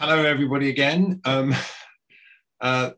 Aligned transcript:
Hello, 0.00 0.22
everybody, 0.22 0.68
again. 0.68 1.20
Um, 1.24 1.52
uh, 2.60 2.90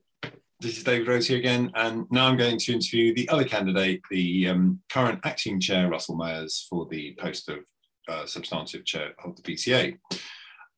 this 0.60 0.76
is 0.76 0.84
David 0.84 1.08
Rose 1.08 1.26
here 1.26 1.38
again, 1.38 1.72
and 1.74 2.04
now 2.10 2.26
I'm 2.26 2.36
going 2.36 2.58
to 2.58 2.72
interview 2.74 3.14
the 3.14 3.26
other 3.30 3.44
candidate, 3.44 4.02
the 4.10 4.48
um, 4.48 4.80
current 4.90 5.18
acting 5.24 5.60
chair, 5.60 5.88
Russell 5.88 6.16
Myers, 6.16 6.66
for 6.68 6.86
the 6.90 7.16
post 7.18 7.48
of 7.48 7.60
uh, 8.06 8.26
substantive 8.26 8.84
chair 8.84 9.12
of 9.24 9.34
the 9.34 9.40
BCA. 9.40 9.96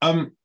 Um, 0.01 0.37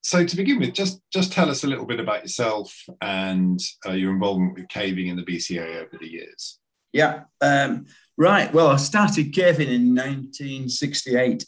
so 0.00 0.24
to 0.24 0.36
begin 0.36 0.60
with, 0.60 0.74
just, 0.74 1.00
just 1.12 1.32
tell 1.32 1.50
us 1.50 1.64
a 1.64 1.66
little 1.66 1.86
bit 1.86 1.98
about 1.98 2.22
yourself 2.22 2.72
and 3.00 3.58
uh, 3.84 3.94
your 3.94 4.12
involvement 4.12 4.54
with 4.54 4.68
caving 4.68 5.08
in 5.08 5.16
the 5.16 5.24
BCA 5.24 5.82
over 5.82 5.98
the 6.00 6.08
years. 6.08 6.60
Yeah, 6.92 7.24
um, 7.40 7.86
right. 8.16 8.54
Well, 8.54 8.68
I 8.68 8.76
started 8.76 9.32
caving 9.32 9.70
in 9.70 9.92
1968 9.92 11.44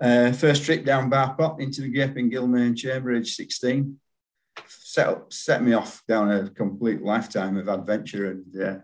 uh, 0.00 0.32
first 0.32 0.64
trip 0.64 0.84
down 0.84 1.08
Bar 1.08 1.34
Pot 1.34 1.60
into 1.60 1.80
the 1.82 1.88
Gaping 1.88 2.28
Gill 2.28 2.46
Main 2.46 2.74
Chamber, 2.74 3.14
age 3.14 3.34
16. 3.34 3.98
Set, 4.66 5.08
up, 5.08 5.32
set 5.32 5.62
me 5.62 5.72
off 5.72 6.02
down 6.06 6.30
a 6.30 6.50
complete 6.50 7.02
lifetime 7.02 7.56
of 7.56 7.68
adventure 7.68 8.30
and, 8.30 8.62
uh, 8.62 8.78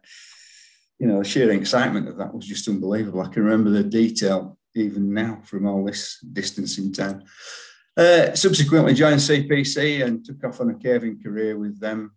you 0.99 1.07
know, 1.07 1.19
the 1.19 1.25
sheer 1.25 1.51
excitement 1.51 2.09
of 2.09 2.17
that 2.19 2.35
was 2.35 2.47
just 2.47 2.69
unbelievable. 2.69 3.21
I 3.21 3.29
can 3.29 3.45
remember 3.45 3.71
the 3.71 3.83
detail 3.83 4.59
even 4.75 5.13
now 5.13 5.41
from 5.45 5.67
all 5.67 5.85
this 5.85 6.21
distance 6.21 6.79
in 6.79 6.93
time. 6.93 7.23
Uh, 7.97 8.35
subsequently 8.35 8.95
joined 8.95 9.21
CPC 9.21 10.05
and 10.05 10.25
took 10.25 10.43
off 10.45 10.61
on 10.61 10.71
a 10.71 10.75
caving 10.75 11.23
career 11.23 11.59
with 11.59 11.79
them, 11.79 12.13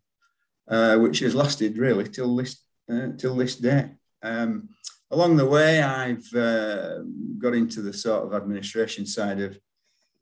uh, 0.69 0.97
which 0.97 1.19
has 1.19 1.35
lasted 1.35 1.77
really 1.77 2.07
till 2.07 2.35
this, 2.35 2.61
uh, 2.91 3.09
till 3.17 3.35
this 3.35 3.55
day. 3.55 3.91
Um, 4.23 4.69
along 5.11 5.37
the 5.37 5.45
way, 5.45 5.81
I've 5.81 6.33
uh, 6.33 6.99
got 7.37 7.53
into 7.53 7.81
the 7.81 7.93
sort 7.93 8.25
of 8.25 8.33
administration 8.33 9.05
side 9.05 9.39
of 9.39 9.59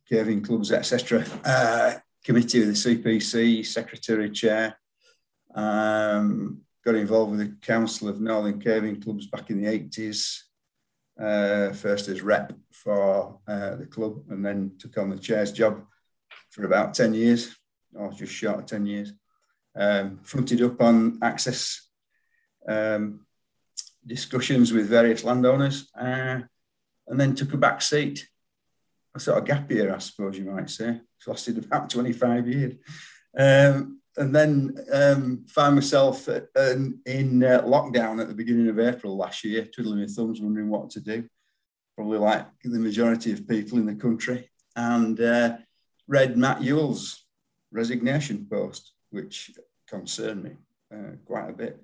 caving 0.07 0.41
clubs, 0.41 0.71
etc. 0.71 1.25
Uh, 1.43 1.93
committee 2.23 2.61
of 2.61 2.67
the 2.67 2.73
CPC, 2.73 3.65
secretary 3.65 4.29
chair. 4.29 4.77
Um, 5.55 6.61
got 6.83 6.95
involved 6.95 7.31
with 7.31 7.39
the 7.39 7.55
Council 7.65 8.09
of 8.09 8.19
Northern 8.19 8.59
Caving 8.59 9.01
Clubs 9.01 9.27
back 9.27 9.49
in 9.49 9.61
the 9.61 9.67
80s. 9.67 10.39
Uh, 11.19 11.71
first 11.73 12.07
as 12.07 12.23
rep 12.23 12.53
for 12.71 13.39
uh, 13.47 13.75
the 13.75 13.85
club, 13.85 14.23
and 14.29 14.43
then 14.43 14.71
took 14.79 14.97
on 14.97 15.11
the 15.11 15.17
chair's 15.17 15.51
job 15.51 15.85
for 16.49 16.65
about 16.65 16.95
10 16.95 17.13
years, 17.13 17.55
or 17.93 18.11
just 18.11 18.33
short 18.33 18.59
of 18.59 18.65
10 18.65 18.87
years. 18.87 19.13
Um, 19.75 20.19
fronted 20.23 20.61
up 20.63 20.81
on 20.81 21.19
access 21.21 21.87
um, 22.67 23.25
discussions 24.05 24.71
with 24.71 24.87
various 24.87 25.23
landowners, 25.23 25.89
uh, 25.99 26.39
and 27.07 27.19
then 27.19 27.35
took 27.35 27.53
a 27.53 27.57
back 27.57 27.81
seat. 27.81 28.27
A 29.15 29.19
sort 29.19 29.37
of 29.37 29.45
gap 29.45 29.69
year, 29.69 29.93
I 29.93 29.99
suppose 29.99 30.37
you 30.37 30.45
might 30.45 30.69
say. 30.69 30.99
It's 31.17 31.27
lasted 31.27 31.63
about 31.63 31.89
25 31.89 32.47
years. 32.47 32.73
Um, 33.37 33.99
and 34.17 34.35
then 34.35 34.75
um, 34.91 35.45
found 35.47 35.75
myself 35.75 36.27
at, 36.27 36.47
in 36.55 37.43
uh, 37.43 37.61
lockdown 37.63 38.21
at 38.21 38.27
the 38.27 38.35
beginning 38.35 38.69
of 38.69 38.79
April 38.79 39.17
last 39.17 39.43
year, 39.43 39.65
twiddling 39.65 39.99
my 39.99 40.07
thumbs, 40.07 40.41
wondering 40.41 40.69
what 40.69 40.89
to 40.91 40.99
do. 40.99 41.27
Probably 41.95 42.19
like 42.19 42.45
the 42.63 42.79
majority 42.79 43.31
of 43.31 43.47
people 43.47 43.77
in 43.77 43.85
the 43.85 43.95
country, 43.95 44.49
and 44.75 45.19
uh, 45.19 45.57
read 46.07 46.37
Matt 46.37 46.61
Ewles' 46.61 47.23
resignation 47.71 48.47
post, 48.49 48.93
which 49.09 49.51
concerned 49.87 50.43
me 50.43 50.51
uh, 50.93 51.15
quite 51.25 51.49
a 51.49 51.53
bit. 51.53 51.83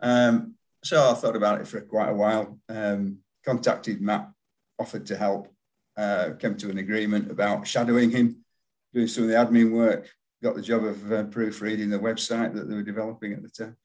Um, 0.00 0.54
so 0.88 1.10
I 1.10 1.14
thought 1.14 1.36
about 1.36 1.60
it 1.60 1.68
for 1.68 1.82
quite 1.82 2.08
a 2.08 2.14
while. 2.14 2.58
Um, 2.68 3.18
contacted 3.44 4.00
Matt, 4.00 4.30
offered 4.78 5.04
to 5.06 5.16
help, 5.16 5.48
uh, 5.98 6.30
came 6.38 6.56
to 6.56 6.70
an 6.70 6.78
agreement 6.78 7.30
about 7.30 7.66
shadowing 7.66 8.10
him, 8.10 8.44
doing 8.94 9.06
some 9.06 9.24
of 9.24 9.28
the 9.28 9.36
admin 9.36 9.70
work. 9.70 10.08
Got 10.42 10.54
the 10.54 10.62
job 10.62 10.84
of 10.84 11.12
uh, 11.12 11.24
proofreading 11.24 11.90
the 11.90 11.98
website 11.98 12.54
that 12.54 12.68
they 12.68 12.74
were 12.74 12.82
developing 12.82 13.34
at 13.34 13.42
the 13.42 13.50
time 13.50 13.76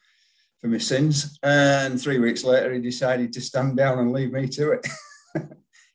for 0.61 0.67
my 0.67 0.77
sins. 0.77 1.37
And 1.43 2.01
three 2.01 2.19
weeks 2.19 2.45
later, 2.45 2.71
he 2.71 2.79
decided 2.79 3.33
to 3.33 3.41
stand 3.41 3.75
down 3.75 3.99
and 3.99 4.13
leave 4.13 4.31
me 4.31 4.47
to 4.49 4.71
it. 4.71 4.87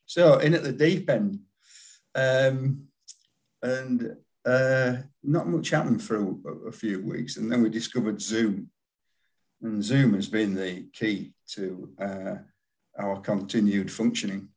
so 0.05 0.37
in 0.37 0.53
at 0.53 0.63
the 0.63 0.71
deep 0.71 1.09
end. 1.09 1.39
Um, 2.13 2.83
and 3.63 4.15
uh, 4.45 4.97
not 5.23 5.47
much 5.47 5.71
happened 5.71 6.03
for 6.03 6.17
a, 6.17 6.49
a, 6.67 6.71
few 6.71 7.01
weeks. 7.01 7.37
And 7.37 7.51
then 7.51 7.61
we 7.61 7.69
discovered 7.69 8.21
Zoom 8.21 8.69
and 9.61 9.83
Zoom 9.83 10.13
has 10.13 10.27
been 10.27 10.55
the 10.55 10.85
key 10.93 11.33
to 11.51 11.89
uh, 11.99 12.35
our 12.97 13.19
continued 13.19 13.91
functioning. 13.91 14.49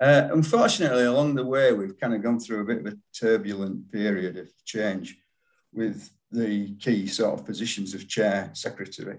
Uh, 0.00 0.28
unfortunately, 0.32 1.04
along 1.04 1.34
the 1.34 1.44
way, 1.44 1.72
we've 1.72 1.98
kind 1.98 2.14
of 2.14 2.22
gone 2.22 2.40
through 2.40 2.60
a 2.60 2.64
bit 2.64 2.84
of 2.84 2.92
a 2.92 2.98
turbulent 3.16 3.90
period 3.92 4.36
of 4.36 4.48
change 4.64 5.16
with 5.72 6.10
the 6.30 6.74
key 6.76 7.06
sort 7.06 7.38
of 7.38 7.46
positions 7.46 7.94
of 7.94 8.08
chair, 8.08 8.50
secretary, 8.54 9.18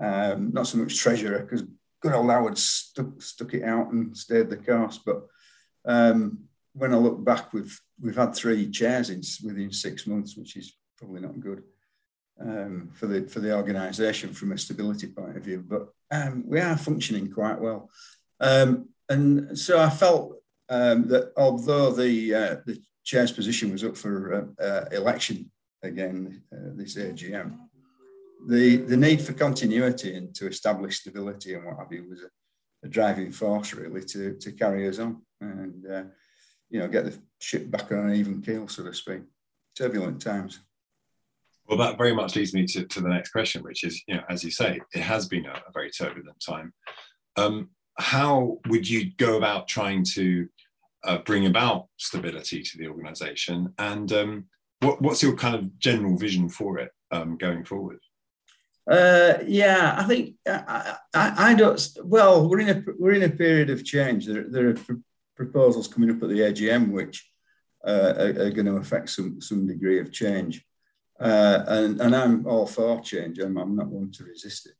um, 0.00 0.52
not 0.52 0.66
so 0.66 0.78
much 0.78 0.96
treasurer, 0.96 1.40
because 1.40 1.64
good 2.00 2.12
old 2.12 2.30
Howard 2.30 2.56
stuck, 2.56 3.20
stuck 3.20 3.54
it 3.54 3.64
out 3.64 3.90
and 3.92 4.16
stayed 4.16 4.48
the 4.48 4.56
course. 4.56 4.98
But 5.04 5.26
um, 5.84 6.44
when 6.74 6.94
I 6.94 6.96
look 6.96 7.24
back, 7.24 7.52
we've 7.52 7.78
we've 8.00 8.16
had 8.16 8.34
three 8.34 8.70
chairs 8.70 9.10
in, 9.10 9.22
within 9.44 9.72
six 9.72 10.06
months, 10.06 10.36
which 10.36 10.56
is 10.56 10.76
probably 10.96 11.20
not 11.20 11.40
good 11.40 11.64
um, 12.40 12.90
for 12.94 13.06
the 13.06 13.22
for 13.28 13.40
the 13.40 13.54
organisation 13.54 14.32
from 14.32 14.52
a 14.52 14.58
stability 14.58 15.08
point 15.08 15.36
of 15.36 15.42
view. 15.42 15.64
But 15.66 15.88
um, 16.10 16.44
we 16.46 16.60
are 16.60 16.76
functioning 16.76 17.30
quite 17.30 17.60
well, 17.60 17.90
um, 18.40 18.88
and 19.08 19.58
so 19.58 19.78
I 19.78 19.90
felt 19.90 20.36
um, 20.68 21.08
that 21.08 21.32
although 21.36 21.92
the 21.92 22.34
uh, 22.34 22.56
the 22.66 22.80
chair's 23.04 23.32
position 23.32 23.72
was 23.72 23.84
up 23.84 23.96
for 23.96 24.54
uh, 24.60 24.62
uh, 24.62 24.84
election 24.92 25.50
again 25.82 26.42
uh, 26.52 26.70
this 26.74 26.96
AGM, 26.96 27.56
the 28.48 28.76
the 28.76 28.96
need 28.96 29.20
for 29.20 29.32
continuity 29.32 30.14
and 30.16 30.34
to 30.34 30.46
establish 30.46 31.00
stability 31.00 31.54
and 31.54 31.64
what 31.64 31.78
have 31.78 31.92
you 31.92 32.08
was 32.08 32.22
a, 32.22 32.86
a 32.86 32.88
driving 32.88 33.32
force 33.32 33.74
really 33.74 34.04
to 34.04 34.34
to 34.34 34.52
carry 34.52 34.88
us 34.88 34.98
on 34.98 35.22
and 35.40 35.86
uh, 35.86 36.04
you 36.70 36.78
know 36.78 36.88
get 36.88 37.04
the 37.04 37.18
ship 37.38 37.70
back 37.70 37.90
on 37.92 38.10
an 38.10 38.14
even 38.14 38.42
keel, 38.42 38.68
so 38.68 38.84
to 38.84 38.94
speak. 38.94 39.22
Turbulent 39.76 40.20
times. 40.20 40.60
Well, 41.68 41.78
that 41.78 41.98
very 41.98 42.14
much 42.14 42.34
leads 42.34 42.54
me 42.54 42.64
to, 42.66 42.84
to 42.84 43.00
the 43.00 43.08
next 43.08 43.30
question, 43.30 43.62
which 43.62 43.84
is, 43.84 44.02
you 44.06 44.14
know, 44.14 44.22
as 44.30 44.42
you 44.42 44.50
say, 44.50 44.80
it 44.94 45.02
has 45.02 45.28
been 45.28 45.44
a, 45.44 45.52
a 45.52 45.72
very 45.72 45.90
turbulent 45.90 46.40
time. 46.40 46.72
Um, 47.36 47.70
how 47.98 48.58
would 48.68 48.88
you 48.88 49.12
go 49.16 49.36
about 49.36 49.68
trying 49.68 50.04
to 50.14 50.48
uh, 51.04 51.18
bring 51.18 51.46
about 51.46 51.88
stability 51.98 52.62
to 52.62 52.78
the 52.78 52.88
organisation, 52.88 53.74
and 53.78 54.10
um, 54.12 54.44
what, 54.80 55.02
what's 55.02 55.22
your 55.22 55.36
kind 55.36 55.54
of 55.54 55.78
general 55.78 56.16
vision 56.16 56.48
for 56.48 56.78
it 56.78 56.90
um, 57.10 57.36
going 57.36 57.64
forward? 57.64 57.98
Uh, 58.90 59.34
yeah, 59.46 59.94
I 59.98 60.04
think 60.04 60.36
uh, 60.48 60.62
I, 60.66 60.96
I, 61.12 61.50
I, 61.50 61.54
don't. 61.54 61.88
Well, 62.02 62.48
we're 62.48 62.60
in 62.60 62.70
a 62.70 62.84
we're 62.98 63.12
in 63.12 63.24
a 63.24 63.30
period 63.30 63.68
of 63.68 63.84
change. 63.84 64.24
There, 64.26 64.46
there 64.48 64.70
are 64.70 64.74
pr- 64.74 64.94
proposals 65.36 65.88
coming 65.88 66.10
up 66.10 66.22
at 66.22 66.30
the 66.30 66.40
AGM 66.40 66.90
which 66.90 67.30
uh, 67.86 68.14
are, 68.16 68.46
are, 68.46 68.50
going 68.50 68.66
to 68.66 68.76
affect 68.76 69.10
some 69.10 69.40
some 69.42 69.66
degree 69.66 70.00
of 70.00 70.10
change. 70.10 70.64
Uh, 71.20 71.64
and, 71.66 72.00
and 72.00 72.14
I'm 72.14 72.46
all 72.46 72.66
for 72.66 73.00
change. 73.00 73.38
I'm, 73.38 73.56
I'm 73.56 73.74
not 73.74 73.88
one 73.88 74.10
to 74.12 74.24
resist 74.24 74.66
it. 74.66 74.74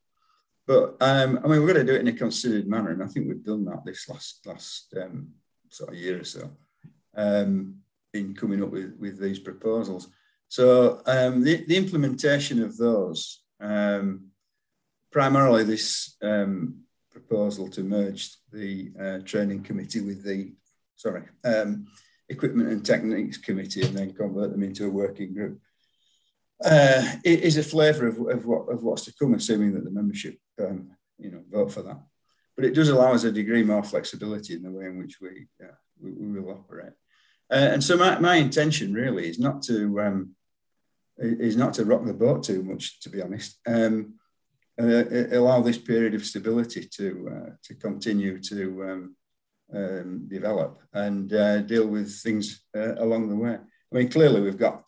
But 0.66 0.96
um, 1.00 1.40
I 1.42 1.48
mean, 1.48 1.60
we're 1.62 1.72
going 1.72 1.86
to 1.86 1.92
do 1.92 1.94
it 1.94 2.02
in 2.02 2.08
a 2.08 2.12
considered 2.12 2.68
manner, 2.68 2.90
and 2.90 3.02
I 3.02 3.06
think 3.06 3.26
we've 3.26 3.42
done 3.42 3.64
that 3.64 3.84
this 3.84 4.08
last 4.08 4.46
last 4.46 4.94
um, 5.00 5.28
sort 5.70 5.90
of 5.90 5.96
year 5.96 6.20
or 6.20 6.24
so 6.24 6.50
um, 7.16 7.76
in 8.12 8.34
coming 8.34 8.62
up 8.62 8.70
with, 8.70 8.94
with 9.00 9.18
these 9.18 9.38
proposals. 9.38 10.08
So 10.48 11.00
um, 11.06 11.42
the, 11.42 11.64
the 11.64 11.76
implementation 11.76 12.62
of 12.62 12.76
those, 12.76 13.42
um, 13.60 14.28
primarily 15.10 15.64
this 15.64 16.16
um, 16.22 16.82
proposal 17.10 17.68
to 17.70 17.82
merge 17.82 18.36
the 18.52 18.92
uh, 19.00 19.18
training 19.24 19.62
committee 19.62 20.00
with 20.00 20.22
the 20.22 20.52
sorry 20.96 21.22
equipment 22.28 22.68
and 22.68 22.84
techniques 22.84 23.38
committee, 23.38 23.82
and 23.82 23.96
then 23.96 24.12
convert 24.12 24.50
them 24.50 24.62
into 24.62 24.86
a 24.86 24.90
working 24.90 25.32
group 25.32 25.58
uh, 26.64 27.16
is 27.24 27.56
a 27.56 27.62
flavour 27.62 28.08
of, 28.08 28.18
of, 28.28 28.46
what, 28.46 28.68
of 28.68 28.82
what's 28.82 29.04
to 29.04 29.14
come, 29.14 29.34
assuming 29.34 29.72
that 29.74 29.84
the 29.84 29.90
membership, 29.90 30.38
um, 30.60 30.90
you 31.18 31.30
know, 31.30 31.42
vote 31.50 31.72
for 31.72 31.82
that. 31.82 32.00
But 32.56 32.64
it 32.64 32.74
does 32.74 32.88
allow 32.88 33.12
us 33.12 33.24
a 33.24 33.30
degree 33.30 33.62
more 33.62 33.84
flexibility 33.84 34.54
in 34.54 34.62
the 34.62 34.70
way 34.70 34.86
in 34.86 34.98
which 34.98 35.20
we, 35.20 35.46
uh, 35.62 35.74
we, 36.00 36.12
we, 36.12 36.40
will 36.40 36.50
operate. 36.50 36.92
Uh, 37.50 37.70
and 37.72 37.84
so 37.84 37.96
my, 37.96 38.18
my 38.18 38.36
intention 38.36 38.92
really 38.92 39.28
is 39.28 39.38
not 39.38 39.62
to 39.62 40.00
um, 40.00 40.34
is 41.18 41.56
not 41.56 41.74
to 41.74 41.84
rock 41.84 42.04
the 42.04 42.12
boat 42.12 42.44
too 42.44 42.62
much, 42.62 43.00
to 43.00 43.08
be 43.08 43.20
honest. 43.20 43.58
Um, 43.66 44.14
uh, 44.80 45.04
allow 45.32 45.60
this 45.60 45.78
period 45.78 46.14
of 46.14 46.24
stability 46.24 46.88
to 46.96 47.28
uh, 47.32 47.50
to 47.64 47.74
continue 47.74 48.40
to 48.42 48.84
um, 48.84 49.16
um, 49.74 50.26
develop 50.28 50.80
and 50.92 51.32
uh, 51.32 51.62
deal 51.62 51.86
with 51.86 52.14
things 52.20 52.64
uh, 52.76 52.94
along 52.96 53.28
the 53.28 53.36
way. 53.36 53.54
I 53.54 53.94
mean, 53.94 54.08
clearly 54.08 54.40
we've 54.40 54.58
got 54.58 54.84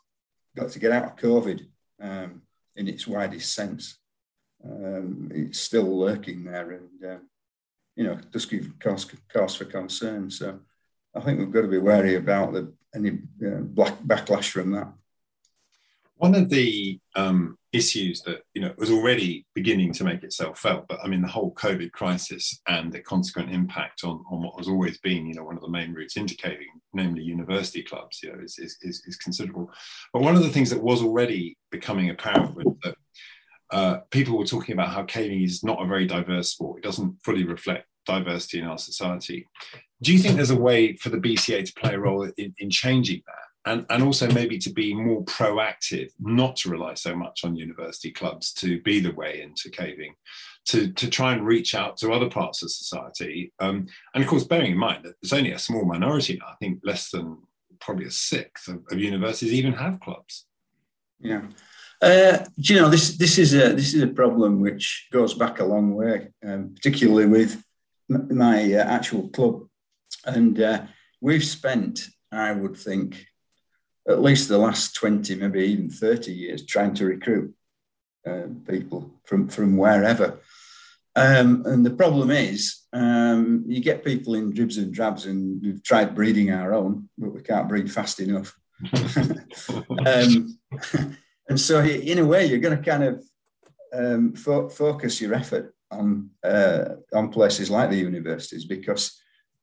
got 0.56 0.70
to 0.70 0.78
get 0.78 0.92
out 0.92 1.04
of 1.04 1.16
COVID 1.16 1.66
um, 2.00 2.42
in 2.76 2.88
its 2.88 3.06
widest 3.06 3.54
sense. 3.54 3.98
Um, 4.64 5.30
it's 5.34 5.58
still 5.58 5.98
lurking 5.98 6.44
there 6.44 6.70
and, 6.72 7.04
uh, 7.04 7.18
you 7.96 8.04
know, 8.04 8.18
does 8.30 8.46
give 8.46 8.78
cause, 8.78 9.06
cause 9.32 9.56
for 9.56 9.64
concern. 9.64 10.30
So 10.30 10.60
I 11.14 11.20
think 11.20 11.38
we've 11.38 11.52
got 11.52 11.62
to 11.62 11.68
be 11.68 11.78
wary 11.78 12.16
about 12.16 12.52
the, 12.52 12.72
any 12.94 13.18
uh, 13.46 13.60
black 13.60 13.98
backlash 14.02 14.50
from 14.50 14.72
that. 14.72 14.92
One 16.16 16.34
of 16.34 16.50
the 16.50 17.00
um, 17.16 17.56
issues 17.72 18.22
that 18.22 18.42
you 18.54 18.62
know 18.62 18.72
was 18.78 18.90
already 18.90 19.46
beginning 19.54 19.92
to 19.92 20.04
make 20.04 20.22
itself 20.22 20.58
felt, 20.58 20.86
but 20.88 20.98
I 21.04 21.08
mean 21.08 21.22
the 21.22 21.28
whole 21.28 21.54
COVID 21.54 21.92
crisis 21.92 22.60
and 22.66 22.92
the 22.92 23.00
consequent 23.00 23.52
impact 23.52 24.04
on, 24.04 24.24
on 24.30 24.42
what 24.42 24.58
has 24.58 24.68
always 24.68 24.98
been 24.98 25.26
you 25.26 25.34
know 25.34 25.44
one 25.44 25.56
of 25.56 25.62
the 25.62 25.68
main 25.68 25.94
routes 25.94 26.16
indicating 26.16 26.68
namely 26.92 27.22
university 27.22 27.82
clubs, 27.82 28.20
you 28.22 28.32
know, 28.32 28.42
is, 28.42 28.58
is, 28.58 28.76
is, 28.82 29.02
is 29.06 29.16
considerable. 29.16 29.70
But 30.12 30.22
one 30.22 30.36
of 30.36 30.42
the 30.42 30.48
things 30.48 30.70
that 30.70 30.82
was 30.82 31.02
already 31.02 31.56
becoming 31.70 32.10
apparent 32.10 32.56
was 32.56 32.66
that 32.82 32.94
uh, 33.70 33.98
people 34.10 34.36
were 34.36 34.46
talking 34.46 34.72
about 34.72 34.88
how 34.88 35.04
caving 35.04 35.42
is 35.42 35.62
not 35.62 35.82
a 35.82 35.86
very 35.86 36.06
diverse 36.06 36.50
sport. 36.50 36.78
It 36.78 36.84
doesn't 36.84 37.18
fully 37.24 37.44
reflect 37.44 37.86
diversity 38.06 38.58
in 38.58 38.66
our 38.66 38.78
society. 38.78 39.46
Do 40.02 40.12
you 40.12 40.18
think 40.18 40.36
there's 40.36 40.50
a 40.50 40.56
way 40.56 40.96
for 40.96 41.10
the 41.10 41.18
BCA 41.18 41.64
to 41.64 41.72
play 41.74 41.94
a 41.94 42.00
role 42.00 42.28
in, 42.36 42.54
in 42.58 42.70
changing 42.70 43.22
that? 43.26 43.49
And, 43.66 43.84
and 43.90 44.02
also 44.02 44.30
maybe 44.30 44.58
to 44.58 44.70
be 44.70 44.94
more 44.94 45.22
proactive, 45.24 46.10
not 46.18 46.56
to 46.56 46.70
rely 46.70 46.94
so 46.94 47.14
much 47.14 47.44
on 47.44 47.56
university 47.56 48.10
clubs 48.10 48.52
to 48.54 48.80
be 48.82 49.00
the 49.00 49.12
way 49.12 49.42
into 49.42 49.68
caving, 49.70 50.14
to, 50.66 50.92
to 50.92 51.10
try 51.10 51.32
and 51.32 51.46
reach 51.46 51.74
out 51.74 51.96
to 51.98 52.12
other 52.12 52.30
parts 52.30 52.62
of 52.62 52.70
society. 52.70 53.52
Um, 53.58 53.86
and 54.14 54.22
of 54.22 54.28
course, 54.30 54.44
bearing 54.44 54.72
in 54.72 54.78
mind 54.78 55.04
that 55.04 55.16
it's 55.22 55.32
only 55.32 55.52
a 55.52 55.58
small 55.58 55.84
minority 55.84 56.38
now, 56.40 56.48
I 56.48 56.56
think 56.56 56.80
less 56.84 57.10
than 57.10 57.38
probably 57.80 58.06
a 58.06 58.10
sixth 58.10 58.68
of, 58.68 58.82
of 58.90 58.98
universities 58.98 59.52
even 59.52 59.72
have 59.74 60.00
clubs. 60.00 60.46
Yeah. 61.18 61.42
Uh, 62.00 62.44
you 62.56 62.76
know, 62.76 62.88
this 62.88 63.18
this 63.18 63.36
is 63.36 63.52
a 63.52 63.74
this 63.74 63.92
is 63.92 64.02
a 64.02 64.06
problem 64.06 64.60
which 64.60 65.08
goes 65.12 65.34
back 65.34 65.60
a 65.60 65.64
long 65.64 65.94
way, 65.94 66.28
um, 66.46 66.72
particularly 66.74 67.26
with 67.26 67.62
my 68.08 68.72
uh, 68.72 68.84
actual 68.84 69.28
club, 69.28 69.66
and 70.24 70.60
uh, 70.60 70.82
we've 71.20 71.44
spent, 71.44 72.08
I 72.32 72.52
would 72.52 72.74
think, 72.74 73.26
at 74.08 74.22
least 74.22 74.48
the 74.48 74.58
last 74.58 74.94
20, 74.94 75.34
maybe 75.36 75.60
even 75.64 75.90
30 75.90 76.32
years 76.32 76.66
trying 76.66 76.94
to 76.94 77.06
recruit 77.06 77.54
uh, 78.26 78.46
people 78.68 79.10
from, 79.24 79.48
from 79.48 79.76
wherever. 79.76 80.40
Um, 81.16 81.64
and 81.66 81.84
the 81.84 81.90
problem 81.90 82.30
is, 82.30 82.86
um, 82.92 83.64
you 83.66 83.80
get 83.80 84.04
people 84.04 84.34
in 84.34 84.52
dribs 84.52 84.78
and 84.78 84.92
drabs, 84.92 85.26
and 85.26 85.60
we've 85.62 85.82
tried 85.82 86.14
breeding 86.14 86.52
our 86.52 86.72
own, 86.72 87.08
but 87.18 87.34
we 87.34 87.42
can't 87.42 87.68
breed 87.68 87.90
fast 87.90 88.20
enough. 88.20 88.56
um, 90.06 90.58
and 91.48 91.60
so, 91.60 91.80
in 91.82 92.18
a 92.18 92.24
way, 92.24 92.46
you're 92.46 92.60
going 92.60 92.76
to 92.76 92.90
kind 92.90 93.04
of 93.04 93.24
um, 93.92 94.34
fo- 94.34 94.68
focus 94.68 95.20
your 95.20 95.34
effort 95.34 95.74
on 95.90 96.30
uh, 96.44 96.84
on 97.12 97.30
places 97.30 97.70
like 97.70 97.90
the 97.90 97.96
universities 97.96 98.64
because 98.64 99.19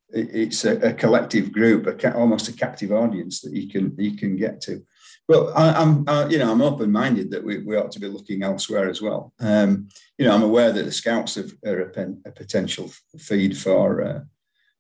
it's 0.10 0.66
a, 0.66 0.78
a 0.78 0.94
collective 0.94 1.52
group, 1.52 1.86
a, 1.88 2.14
almost 2.16 2.48
a 2.48 2.54
captive 2.54 2.92
audience 2.92 3.42
that 3.42 3.54
you 3.54 3.70
can 3.70 3.96
you 3.98 4.16
can 4.16 4.36
get 4.36 4.62
to. 4.62 4.84
But 5.28 5.52
I, 5.52 5.82
am 5.82 6.06
you 6.30 6.38
know 6.38 6.52
I'm 6.52 6.62
open 6.62 6.92
minded 6.92 7.32
that 7.32 7.44
we, 7.44 7.60
we 7.60 7.76
ought 7.76 7.92
to 7.92 8.00
be 8.00 8.08
looking 8.08 8.44
elsewhere 8.44 8.90
as 8.90 9.02
well. 9.02 9.34
Um, 9.40 9.90
you 10.18 10.26
know 10.26 10.34
I'm 10.34 10.44
aware 10.44 10.72
that 10.72 10.84
the 10.84 10.92
Scouts 10.92 11.36
have, 11.36 11.52
are 11.66 11.82
a, 11.82 11.90
pen, 11.90 12.22
a 12.26 12.32
potential 12.32 12.92
feed 13.18 13.58
for. 13.58 14.02
Uh, 14.02 14.20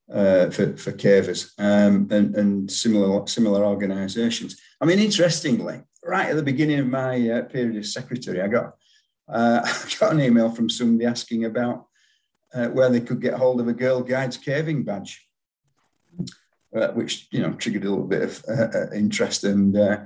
uh, 0.10 0.50
for, 0.52 0.78
for 0.78 0.94
cavers 0.94 1.52
um, 1.58 2.08
and, 2.12 2.34
and 2.38 2.72
similar 2.72 3.28
similar 3.28 3.66
organisations. 3.66 4.56
I 4.80 4.86
mean, 4.86 5.00
interestingly, 5.00 5.82
right 6.02 6.30
at 6.30 6.38
the 6.38 6.44
beginning 6.44 6.80
of 6.80 6.88
my 6.88 7.30
uh, 7.30 7.42
period 7.42 7.76
as 7.76 7.92
secretary, 7.92 8.40
I 8.42 8.48
got 8.48 8.76
uh, 9.28 9.60
I 9.66 9.90
got 10.00 10.14
an 10.14 10.22
email 10.22 10.50
from 10.50 10.70
somebody 10.70 11.06
asking 11.06 11.44
about 11.44 11.88
uh, 12.54 12.68
where 12.68 12.90
they 12.90 13.02
could 13.02 13.22
get 13.22 13.34
hold 13.34 13.60
of 13.60 13.68
a 13.68 13.74
Girl 13.74 14.02
Guides 14.02 14.38
caving 14.38 14.84
badge, 14.84 15.28
uh, 16.76 16.90
which 16.90 17.28
you 17.32 17.42
know 17.42 17.54
triggered 17.54 17.86
a 17.86 17.90
little 17.90 18.06
bit 18.06 18.24
of 18.24 18.46
uh, 18.48 18.78
uh 18.78 18.96
interest. 18.96 19.44
And 19.44 19.76
uh, 19.78 20.00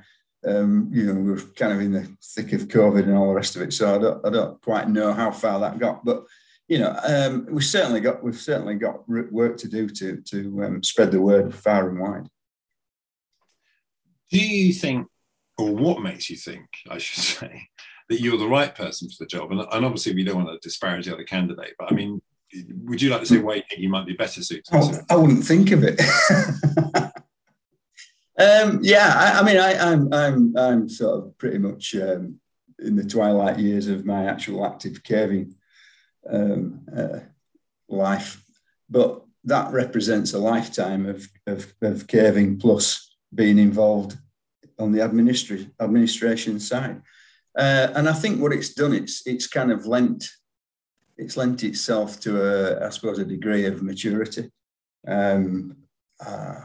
um, 0.45 0.89
you 0.91 1.05
know 1.05 1.19
we 1.19 1.33
are 1.33 1.45
kind 1.55 1.73
of 1.73 1.81
in 1.81 1.91
the 1.91 2.09
thick 2.23 2.53
of 2.53 2.67
COVID 2.67 3.03
and 3.03 3.15
all 3.15 3.29
the 3.29 3.35
rest 3.35 3.55
of 3.55 3.61
it, 3.61 3.73
so 3.73 3.95
I 3.95 3.97
don't, 3.97 4.25
I 4.25 4.29
don't 4.29 4.61
quite 4.61 4.89
know 4.89 5.13
how 5.13 5.31
far 5.31 5.59
that 5.59 5.79
got, 5.79 6.03
but 6.03 6.25
you 6.67 6.79
know 6.79 6.97
um, 7.03 7.47
we've 7.49 7.63
certainly 7.63 7.99
got 7.99 8.23
we've 8.23 8.39
certainly 8.39 8.75
got 8.75 9.07
work 9.07 9.57
to 9.57 9.67
do 9.67 9.87
to 9.89 10.21
to 10.21 10.63
um, 10.63 10.83
spread 10.83 11.11
the 11.11 11.21
word 11.21 11.53
far 11.53 11.89
and 11.89 11.99
wide. 11.99 12.27
Do 14.31 14.39
you 14.39 14.71
think, 14.71 15.07
or 15.57 15.75
what 15.75 16.01
makes 16.01 16.29
you 16.29 16.37
think, 16.37 16.65
I 16.89 16.97
should 16.97 17.23
say, 17.39 17.67
that 18.09 18.21
you're 18.21 18.37
the 18.37 18.47
right 18.47 18.73
person 18.73 19.09
for 19.09 19.15
the 19.19 19.27
job? 19.27 19.51
And, 19.51 19.59
and 19.59 19.85
obviously, 19.85 20.15
we 20.15 20.23
don't 20.23 20.43
want 20.43 20.49
to 20.49 20.67
disparage 20.67 21.05
the 21.05 21.13
other 21.13 21.25
candidate, 21.25 21.75
but 21.77 21.91
I 21.91 21.95
mean, 21.95 22.21
would 22.83 23.01
you 23.01 23.09
like 23.09 23.21
to 23.21 23.25
say 23.25 23.39
why 23.39 23.55
you 23.55 23.63
think 23.69 23.81
you 23.81 23.89
might 23.89 24.05
be 24.05 24.13
better 24.13 24.43
suited? 24.43 24.65
Oh, 24.71 24.99
I 25.09 25.15
wouldn't 25.15 25.45
think 25.45 25.71
of 25.71 25.83
it. 25.83 25.99
um, 28.37 28.79
yeah, 28.81 29.13
I, 29.15 29.39
I 29.39 29.43
mean, 29.43 29.57
I, 29.57 29.71
am 29.73 30.13
I'm, 30.13 30.13
I'm 30.13 30.57
I'm 30.57 30.89
sort 30.89 31.25
of 31.25 31.37
pretty 31.37 31.57
much 31.57 31.95
um, 31.95 32.39
in 32.79 32.95
the 32.95 33.05
twilight 33.05 33.59
years 33.59 33.87
of 33.87 34.05
my 34.05 34.25
actual 34.25 34.65
active 34.65 35.03
caving 35.03 35.55
um, 36.29 36.81
uh, 36.95 37.19
life, 37.87 38.43
but 38.89 39.23
that 39.45 39.71
represents 39.71 40.33
a 40.33 40.39
lifetime 40.39 41.07
of, 41.07 41.27
of, 41.47 41.73
of 41.81 42.07
caving 42.07 42.59
plus 42.59 43.15
being 43.33 43.57
involved 43.57 44.17
on 44.77 44.91
the 44.91 44.99
administri- 44.99 45.71
administration 45.79 46.59
side. 46.59 47.01
Uh, 47.57 47.87
and 47.95 48.07
I 48.07 48.13
think 48.13 48.41
what 48.41 48.53
it's 48.53 48.73
done, 48.73 48.93
it's 48.93 49.25
it's 49.27 49.47
kind 49.47 49.71
of 49.71 49.85
lent 49.85 50.29
it's 51.21 51.37
lent 51.37 51.63
itself 51.63 52.19
to 52.21 52.41
a, 52.41 52.87
I 52.87 52.89
suppose, 52.89 53.19
a 53.19 53.25
degree 53.25 53.65
of 53.65 53.83
maturity. 53.83 54.49
Um, 55.07 55.77
uh, 56.25 56.61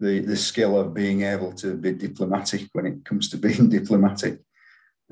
the 0.00 0.20
the 0.20 0.36
skill 0.36 0.78
of 0.78 0.94
being 0.94 1.22
able 1.22 1.52
to 1.52 1.76
be 1.76 1.92
diplomatic 1.92 2.68
when 2.72 2.86
it 2.86 3.04
comes 3.04 3.28
to 3.28 3.36
being 3.46 3.68
diplomatic. 3.68 4.40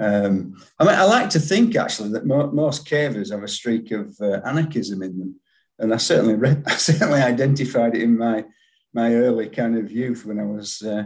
Um, 0.00 0.56
I 0.78 0.84
mean, 0.84 0.94
I 0.94 1.04
like 1.04 1.30
to 1.30 1.38
think 1.38 1.76
actually 1.76 2.10
that 2.10 2.26
mo- 2.26 2.50
most 2.50 2.88
cavers 2.88 3.30
have 3.30 3.42
a 3.42 3.48
streak 3.48 3.90
of 3.92 4.16
uh, 4.20 4.40
anarchism 4.44 5.02
in 5.02 5.18
them, 5.18 5.40
and 5.78 5.92
I 5.92 5.98
certainly 5.98 6.34
read, 6.34 6.64
I 6.66 6.76
certainly 6.76 7.20
identified 7.20 7.94
it 7.94 8.02
in 8.02 8.16
my 8.16 8.44
my 8.94 9.14
early 9.14 9.48
kind 9.48 9.76
of 9.76 9.92
youth 9.92 10.24
when 10.24 10.40
I 10.40 10.44
was. 10.44 10.82
Uh, 10.82 11.04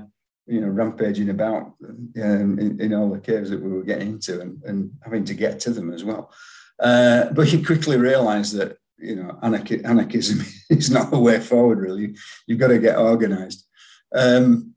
you 0.49 0.61
know, 0.61 0.69
rampaging 0.69 1.31
about 1.31 1.75
um, 1.83 2.57
in, 2.61 2.81
in, 2.81 2.95
all 2.95 3.11
the 3.11 3.19
caves 3.19 3.51
that 3.51 3.61
we 3.61 3.69
were 3.69 3.83
getting 3.83 4.11
into 4.11 4.41
and, 4.41 4.63
and 4.63 4.93
having 5.03 5.25
to 5.25 5.35
get 5.35 5.59
to 5.59 5.71
them 5.71 5.93
as 5.93 6.05
well. 6.05 6.31
Uh, 6.79 7.31
but 7.33 7.49
he 7.49 7.63
quickly 7.63 7.97
realised 7.97 8.55
that 8.57 8.79
you 8.99 9.17
know 9.17 9.39
anarchy, 9.43 9.85
anarchism 9.85 10.45
is 10.71 10.91
not 10.91 11.11
the 11.11 11.19
way 11.19 11.41
forward. 11.41 11.79
Really, 11.79 12.17
you've 12.47 12.59
got 12.59 12.69
to 12.69 12.79
get 12.79 12.99
organised. 12.99 13.67
Um, 14.15 14.75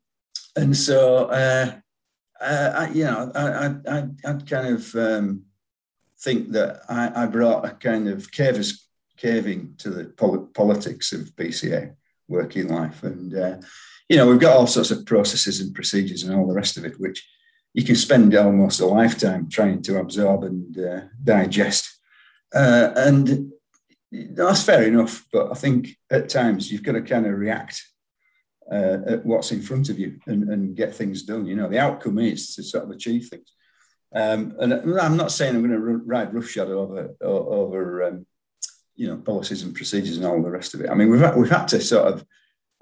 and 0.56 0.75
so, 0.75 1.25
uh, 1.25 1.72
uh, 2.42 2.72
I, 2.75 2.90
you 2.90 3.04
know, 3.04 3.31
I, 3.35 3.76
I, 3.90 4.07
I 4.26 4.33
kind 4.33 4.76
of 4.76 4.95
um, 4.95 5.44
think 6.19 6.52
that 6.52 6.81
I, 6.90 7.24
I, 7.24 7.26
brought 7.28 7.66
a 7.66 7.71
kind 7.71 8.09
of 8.09 8.31
cavers, 8.31 8.81
caving 9.18 9.76
to 9.78 9.90
the 9.90 10.06
pol- 10.06 10.50
politics 10.54 11.14
of 11.14 11.35
BCA 11.35 11.95
working 12.28 12.68
life, 12.68 13.04
and 13.04 13.35
uh, 13.35 13.57
you 14.09 14.18
know, 14.18 14.28
we've 14.28 14.40
got 14.40 14.56
all 14.56 14.68
sorts 14.68 14.92
of 14.92 15.06
processes 15.06 15.62
and 15.62 15.76
procedures 15.76 16.24
and 16.24 16.35
all 16.35 16.47
the 16.47 16.54
rest 16.54 16.78
of 16.78 16.85
it, 16.85 17.00
which 17.00 17.28
you 17.73 17.83
can 17.83 17.95
spend 17.95 18.35
almost 18.35 18.80
a 18.80 18.85
lifetime 18.85 19.49
trying 19.49 19.81
to 19.83 19.99
absorb 19.99 20.44
and 20.44 20.78
uh, 20.80 21.02
digest. 21.23 21.99
Uh, 22.54 22.92
and 22.95 23.52
that's 24.11 24.64
fair 24.64 24.83
enough, 24.83 25.26
but 25.31 25.52
I 25.52 25.54
think 25.54 25.90
at 26.09 26.30
times 26.30 26.71
you've 26.71 26.83
got 26.83 26.94
to 26.94 27.02
kind 27.02 27.28
of 27.28 27.33
react 27.33 27.83
uh, 28.71 28.97
at 29.07 29.26
what's 29.26 29.52
in 29.52 29.61
front 29.61 29.90
of 29.90 29.99
you 29.99 30.19
and, 30.28 30.49
and, 30.49 30.76
get 30.76 30.94
things 30.94 31.23
done. 31.23 31.45
You 31.45 31.56
know, 31.56 31.68
the 31.68 31.80
outcome 31.80 32.19
is 32.19 32.56
to 32.56 32.64
sort 32.64 32.83
of 32.83 32.92
achieve 32.92 33.28
things. 33.28 33.52
Um, 34.14 34.56
and 34.59 34.73
I'm 34.99 35.18
not 35.18 35.31
saying 35.31 35.56
I'm 35.56 35.68
going 35.68 35.71
to 35.71 35.80
ride 35.80 36.33
roughshod 36.33 36.69
over 36.69 37.16
over 37.21 38.04
um, 38.04 38.26
you 38.95 39.07
know 39.07 39.18
policies 39.18 39.61
and 39.64 39.73
procedures 39.76 40.18
and 40.18 40.26
all 40.26 40.42
the 40.42 40.49
rest 40.49 40.73
of 40.73 40.81
it. 40.81 40.90
I 40.90 40.95
mean, 40.95 41.09
we've 41.09 41.19
had, 41.19 41.35
we've 41.35 41.49
had 41.49 41.68
to 41.69 41.81
sort 41.81 42.11
of 42.11 42.26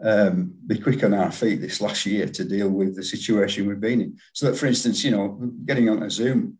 um, 0.03 0.53
be 0.65 0.77
quick 0.77 1.03
on 1.03 1.13
our 1.13 1.31
feet 1.31 1.61
this 1.61 1.81
last 1.81 2.05
year 2.05 2.27
to 2.27 2.45
deal 2.45 2.69
with 2.69 2.95
the 2.95 3.03
situation 3.03 3.67
we've 3.67 3.79
been 3.79 4.01
in. 4.01 4.17
So 4.33 4.45
that, 4.47 4.57
for 4.57 4.67
instance, 4.67 5.03
you 5.03 5.11
know, 5.11 5.39
getting 5.65 5.89
on 5.89 6.03
a 6.03 6.09
Zoom 6.09 6.59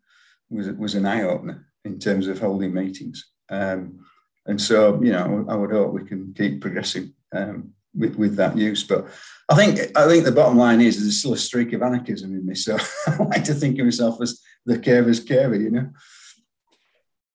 was 0.50 0.68
was 0.70 0.94
an 0.94 1.06
eye 1.06 1.22
opener 1.22 1.66
in 1.84 1.98
terms 1.98 2.26
of 2.26 2.38
holding 2.38 2.74
meetings. 2.74 3.30
Um, 3.50 4.04
and 4.46 4.60
so, 4.60 5.00
you 5.02 5.12
know, 5.12 5.46
I 5.48 5.54
would 5.54 5.70
hope 5.70 5.92
we 5.92 6.04
can 6.04 6.34
keep 6.36 6.60
progressing 6.60 7.12
um, 7.32 7.72
with, 7.94 8.16
with 8.16 8.36
that 8.36 8.56
use. 8.56 8.82
But 8.82 9.06
I 9.48 9.54
think 9.54 9.96
I 9.96 10.08
think 10.08 10.24
the 10.24 10.32
bottom 10.32 10.56
line 10.56 10.80
is 10.80 10.98
there's 10.98 11.18
still 11.18 11.34
a 11.34 11.38
streak 11.38 11.72
of 11.72 11.82
anarchism 11.82 12.32
in 12.32 12.46
me. 12.46 12.54
So 12.54 12.76
I 13.06 13.16
like 13.16 13.44
to 13.44 13.54
think 13.54 13.78
of 13.78 13.84
myself 13.84 14.20
as 14.20 14.40
the 14.64 14.78
caver's 14.78 15.24
caver, 15.24 15.60
you 15.60 15.70
know. 15.70 15.90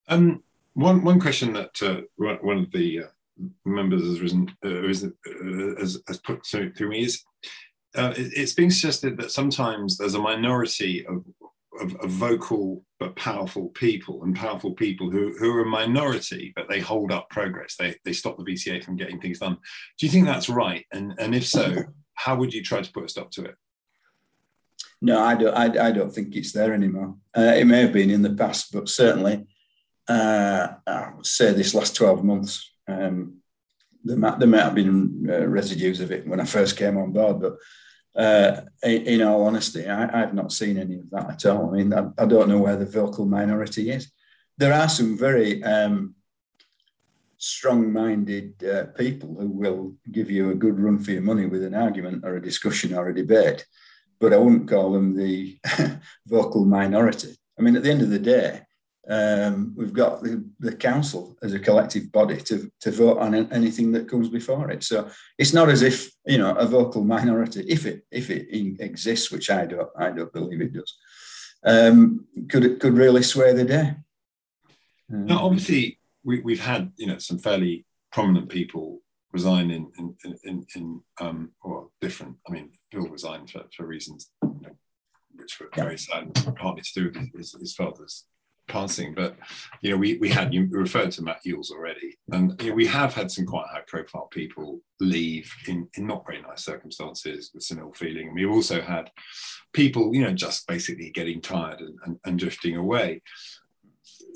Um, 0.08 0.44
one 0.74 1.04
one 1.04 1.20
question 1.20 1.54
that 1.54 1.82
uh, 1.82 2.02
one 2.18 2.60
of 2.60 2.72
the 2.72 3.04
uh, 3.04 3.08
members 3.66 4.04
has 4.04 4.22
risen 4.22 4.48
uh, 4.66 4.70
uh, 4.70 5.80
has, 5.80 6.02
has, 6.08 6.20
put 6.20 6.46
through, 6.46 6.74
through 6.74 6.90
me 6.90 7.04
is 7.04 7.24
uh, 7.96 8.14
it, 8.18 8.32
it's 8.36 8.54
being 8.54 8.72
suggested 8.72 9.18
that 9.18 9.32
sometimes 9.32 9.98
there's 9.98 10.16
a 10.16 10.20
minority 10.20 11.06
of, 11.06 11.24
of, 11.80 11.96
of, 11.98 12.10
vocal 12.10 12.84
but 13.00 13.16
powerful 13.16 13.70
people 13.70 14.24
and 14.24 14.36
powerful 14.36 14.74
people 14.74 15.10
who, 15.10 15.36
who 15.38 15.52
are 15.56 15.62
a 15.62 15.66
minority 15.66 16.52
but 16.56 16.68
they 16.70 16.80
hold 16.80 17.12
up 17.12 17.30
progress 17.30 17.76
they, 17.78 17.96
they 18.06 18.14
stop 18.14 18.38
the 18.38 18.44
BCA 18.44 18.84
from 18.84 18.96
getting 18.96 19.20
things 19.20 19.40
done 19.40 19.58
do 19.98 20.06
you 20.06 20.12
think 20.12 20.26
that's 20.26 20.50
right 20.50 20.86
and, 20.92 21.14
and 21.20 21.36
if 21.36 21.46
so 21.46 21.84
how 22.16 22.36
would 22.36 22.54
you 22.54 22.64
try 22.64 22.82
to 22.82 22.92
put 22.92 23.06
a 23.06 23.10
stop 23.10 23.32
to 23.32 23.46
it? 23.46 23.56
No, 25.02 25.20
I 25.20 25.36
don't. 25.36 25.54
I, 25.54 25.88
I 25.88 25.92
don't 25.92 26.14
think 26.14 26.36
it's 26.36 26.54
there 26.54 26.74
anymore. 26.74 27.16
Uh, 27.36 27.54
it 27.58 27.66
may 27.66 27.82
have 27.82 27.92
been 27.92 28.10
in 28.10 28.22
the 28.22 28.34
past, 28.34 28.72
but 28.72 28.88
certainly, 28.88 29.46
uh, 30.08 30.68
I 30.88 31.12
would 31.16 31.26
say 31.26 31.52
this 31.52 31.76
last 31.76 31.96
twelve 31.96 32.24
months, 32.24 32.73
um, 32.88 33.38
there 34.04 34.18
might 34.18 34.40
there 34.40 34.48
might 34.48 34.64
have 34.64 34.76
been 34.76 35.28
uh, 35.30 35.48
residues 35.48 36.00
of 36.00 36.12
it 36.12 36.28
when 36.28 36.40
I 36.40 36.46
first 36.46 36.78
came 36.78 36.98
on 36.98 37.12
board, 37.12 37.42
but 37.42 37.58
uh, 38.16 38.62
in, 38.84 39.08
in, 39.08 39.22
all 39.24 39.46
honesty, 39.46 39.88
I, 39.88 40.20
have 40.20 40.36
not 40.36 40.52
seen 40.52 40.78
any 40.78 41.00
of 41.00 41.10
that 41.10 41.32
at 41.32 41.46
all. 41.48 41.70
I 41.70 41.78
mean, 41.78 41.94
I, 41.94 42.10
I, 42.18 42.26
don't 42.26 42.48
know 42.48 42.60
where 42.60 42.76
the 42.76 42.86
vocal 42.86 43.26
minority 43.26 43.90
is. 43.90 44.12
There 44.58 44.72
are 44.72 44.88
some 44.88 45.18
very 45.18 45.64
um, 45.64 46.14
strong-minded 47.38 48.64
uh, 48.64 48.84
people 48.96 49.36
who 49.40 49.48
will 49.48 49.96
give 50.12 50.30
you 50.30 50.52
a 50.52 50.56
good 50.56 50.80
run 50.80 51.00
for 51.00 51.12
your 51.12 51.24
money 51.24 51.48
with 51.48 51.64
an 51.64 51.74
argument 51.74 52.24
or 52.24 52.36
a 52.36 52.42
discussion 52.42 52.94
or 52.94 53.10
a 53.10 53.16
debate, 53.16 53.66
but 54.20 54.32
I 54.32 54.38
wouldn't 54.38 54.70
call 54.70 54.94
them 54.94 55.16
the 55.16 55.58
vocal 56.28 56.66
minority. 56.66 57.36
I 57.58 57.64
mean, 57.64 57.76
at 57.76 57.84
the 57.84 57.92
end 57.92 58.04
of 58.04 58.12
the 58.12 58.20
day, 58.20 58.62
um, 59.10 59.74
we've 59.76 59.94
got 59.94 60.24
the, 60.24 60.46
the, 60.60 60.74
council 60.74 61.36
as 61.44 61.54
a 61.54 61.60
collective 61.60 62.10
body 62.12 62.38
to, 62.38 62.72
to 62.80 62.92
vote 62.92 63.18
on 63.18 63.36
anything 63.52 63.92
that 63.92 64.08
comes 64.08 64.30
before 64.30 64.72
it. 64.72 64.82
So 64.84 65.10
it's 65.38 65.54
not 65.54 65.68
as 65.68 65.82
if 65.82 66.10
you 66.26 66.38
know 66.38 66.56
a 66.56 66.66
vocal 66.66 67.04
minority, 67.04 67.66
if 67.68 67.86
it 67.86 68.06
if 68.12 68.30
it 68.30 68.48
exists, 68.52 69.30
which 69.30 69.50
I 69.50 69.66
don't 69.66 69.90
I 69.98 70.12
don't 70.12 70.32
believe 70.32 70.62
it 70.62 70.74
does, 70.74 70.98
um, 71.66 72.26
could 72.48 72.64
it 72.64 72.80
could 72.80 72.94
really 72.94 73.24
sway 73.24 73.52
the 73.52 73.66
day. 73.66 73.96
Um, 75.12 75.26
now, 75.26 75.46
obviously, 75.46 76.00
we, 76.24 76.40
we've 76.40 76.64
had 76.64 76.94
you 76.96 77.08
know 77.08 77.18
some 77.18 77.40
fairly 77.40 77.86
prominent 78.10 78.48
people 78.48 79.02
resign 79.34 79.70
in 79.70 79.92
in 80.00 80.16
in, 80.24 80.40
in, 80.46 80.66
in 80.76 81.02
um, 81.20 81.52
or 81.62 81.90
different. 82.00 82.38
I 82.48 82.54
mean, 82.54 82.70
Phil 82.90 83.10
resigned 83.10 83.50
for, 83.50 83.66
for 83.76 83.86
reasons 83.86 84.30
you 84.42 84.62
know, 84.62 84.78
which 85.36 85.60
were 85.60 85.70
very 85.76 85.98
sad, 85.98 86.34
partly 86.56 86.84
to 86.84 86.94
do 86.94 87.12
with 87.20 87.36
his, 87.36 87.54
his 87.60 87.76
father's 87.76 88.24
passing, 88.68 89.14
but 89.14 89.36
you 89.82 89.92
know, 89.92 89.98
we 89.98 90.18
we 90.18 90.30
had 90.30 90.54
you 90.54 90.68
referred 90.72 91.12
to 91.12 91.22
Matt 91.22 91.42
Ewles 91.44 91.72
already, 91.72 92.18
and 92.32 92.60
you 92.62 92.70
know, 92.70 92.76
we 92.76 92.88
have 92.88 93.14
had 93.14 93.32
some 93.32 93.46
quite 93.46 93.68
high 93.68 93.84
profile 93.88 94.28
people 94.28 94.82
leave 95.00 95.52
in, 95.68 95.88
in 95.96 96.08
not 96.08 96.26
very 96.26 96.42
nice 96.42 96.64
circumstances 96.64 97.52
with 97.54 97.64
some 97.64 97.80
ill 97.80 97.94
feeling. 97.94 98.28
And 98.28 98.36
we've 98.36 98.50
also 98.50 98.82
had 98.82 99.12
people, 99.74 100.14
you 100.16 100.22
know, 100.22 100.34
just 100.34 100.68
basically 100.68 101.10
getting 101.10 101.42
tired 101.42 101.82
and, 101.82 101.98
and, 102.06 102.20
and 102.26 102.40
drifting 102.40 102.78
away. 102.78 103.22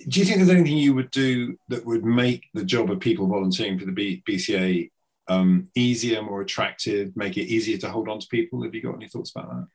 Do 0.07 0.19
you 0.19 0.25
think 0.25 0.37
there's 0.37 0.49
anything 0.49 0.77
you 0.77 0.93
would 0.93 1.11
do 1.11 1.57
that 1.69 1.85
would 1.85 2.05
make 2.05 2.45
the 2.53 2.63
job 2.63 2.91
of 2.91 2.99
people 2.99 3.27
volunteering 3.27 3.79
for 3.79 3.85
the 3.85 3.91
B, 3.91 4.23
BCA 4.27 4.91
um, 5.27 5.69
easier, 5.75 6.21
more 6.21 6.41
attractive, 6.41 7.15
make 7.15 7.37
it 7.37 7.47
easier 7.47 7.77
to 7.79 7.89
hold 7.89 8.07
on 8.07 8.19
to 8.19 8.27
people? 8.27 8.63
Have 8.63 8.75
you 8.75 8.81
got 8.81 8.95
any 8.95 9.07
thoughts 9.07 9.31
about 9.31 9.49
that? 9.49 9.67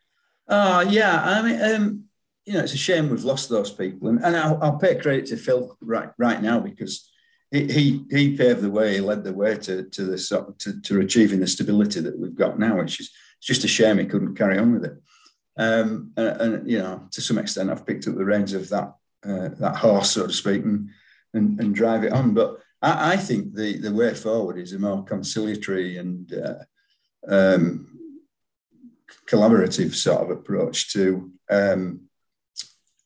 Uh, 0.49 0.85
yeah, 0.89 1.23
I 1.25 1.43
mean, 1.43 1.63
um, 1.63 2.05
you 2.45 2.55
know, 2.55 2.61
it's 2.61 2.75
a 2.75 2.79
shame 2.79 3.09
we've 3.09 3.25
lost 3.25 3.49
those 3.49 3.71
people. 3.71 4.09
And, 4.09 4.25
and 4.25 4.37
I'll, 4.37 4.59
I'll 4.63 4.79
pay 4.79 4.97
credit 4.97 5.27
to 5.27 5.37
Phil 5.37 5.77
right 5.81 6.11
right 6.19 6.43
now 6.43 6.59
because 6.61 7.11
he, 7.51 7.71
he, 7.71 8.05
he 8.11 8.37
paved 8.37 8.63
the 8.63 8.71
way, 8.71 8.95
he 8.95 9.01
led 9.01 9.25
the 9.25 9.33
way 9.33 9.57
to, 9.57 9.85
to, 9.85 10.05
the, 10.05 10.55
to, 10.59 10.81
to 10.81 11.01
achieving 11.01 11.41
the 11.41 11.47
stability 11.47 12.01
that 12.01 12.19
we've 12.19 12.35
got 12.35 12.59
now, 12.59 12.79
which 12.79 12.99
is 12.99 13.11
it's 13.39 13.47
just 13.47 13.65
a 13.65 13.69
shame 13.69 13.99
he 13.99 14.07
couldn't 14.07 14.37
carry 14.37 14.59
on 14.59 14.73
with 14.73 14.85
it. 14.87 14.95
Um, 15.59 16.13
and, 16.17 16.41
and, 16.41 16.71
you 16.71 16.79
know, 16.79 17.09
to 17.11 17.21
some 17.21 17.39
extent, 17.39 17.71
I've 17.71 17.87
picked 17.87 18.09
up 18.09 18.15
the 18.15 18.25
reins 18.25 18.55
of 18.55 18.69
that 18.71 18.95
uh, 19.25 19.51
that 19.59 19.77
horse, 19.77 20.13
so 20.13 20.27
to 20.27 20.33
speak, 20.33 20.65
and, 20.65 20.89
and, 21.35 21.61
and 21.61 21.75
drive 21.75 22.05
it 22.05 22.13
on. 22.13 22.35
But 22.35 22.59
I, 22.81 23.13
I, 23.13 23.17
think 23.17 23.55
the, 23.55 23.79
the 23.79 23.95
way 23.95 24.15
forward 24.15 24.59
is 24.59 24.73
a 24.73 24.79
more 24.79 25.05
conciliatory 25.05 25.99
and 25.99 26.33
uh, 26.35 26.55
um, 27.29 27.99
collaborative 29.29 29.95
sort 29.95 30.23
of 30.23 30.31
approach 30.31 30.93
to 30.95 31.31
um, 31.51 32.01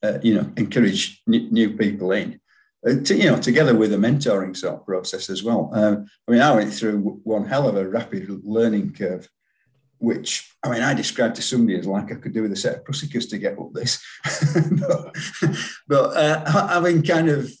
uh, 0.03 0.19
you 0.21 0.35
know, 0.35 0.51
encourage 0.57 1.21
n- 1.27 1.49
new 1.51 1.75
people 1.75 2.11
in. 2.11 2.39
Uh, 2.87 2.95
to, 3.03 3.15
you 3.15 3.25
know, 3.25 3.39
together 3.39 3.75
with 3.75 3.91
a 3.93 3.97
mentoring 3.97 4.55
sort 4.55 4.75
of 4.75 4.85
process 4.85 5.29
as 5.29 5.43
well. 5.43 5.71
Um, 5.73 6.05
I 6.27 6.31
mean, 6.31 6.41
I 6.41 6.55
went 6.55 6.73
through 6.73 7.19
one 7.23 7.47
hell 7.47 7.67
of 7.67 7.75
a 7.75 7.87
rapid 7.87 8.29
learning 8.43 8.93
curve, 8.93 9.27
which 9.97 10.53
I 10.63 10.69
mean, 10.69 10.83
I 10.83 10.93
described 10.93 11.35
to 11.37 11.41
somebody 11.41 11.77
as 11.79 11.87
like 11.87 12.11
I 12.11 12.15
could 12.15 12.33
do 12.33 12.43
with 12.43 12.51
a 12.51 12.55
set 12.55 12.75
of 12.77 12.85
pussycats 12.85 13.25
to 13.27 13.39
get 13.39 13.57
up 13.57 13.73
this. 13.73 14.03
but, 14.79 15.15
but 15.87 16.15
uh, 16.15 16.79
mean, 16.83 17.01
kind 17.01 17.29
of, 17.29 17.51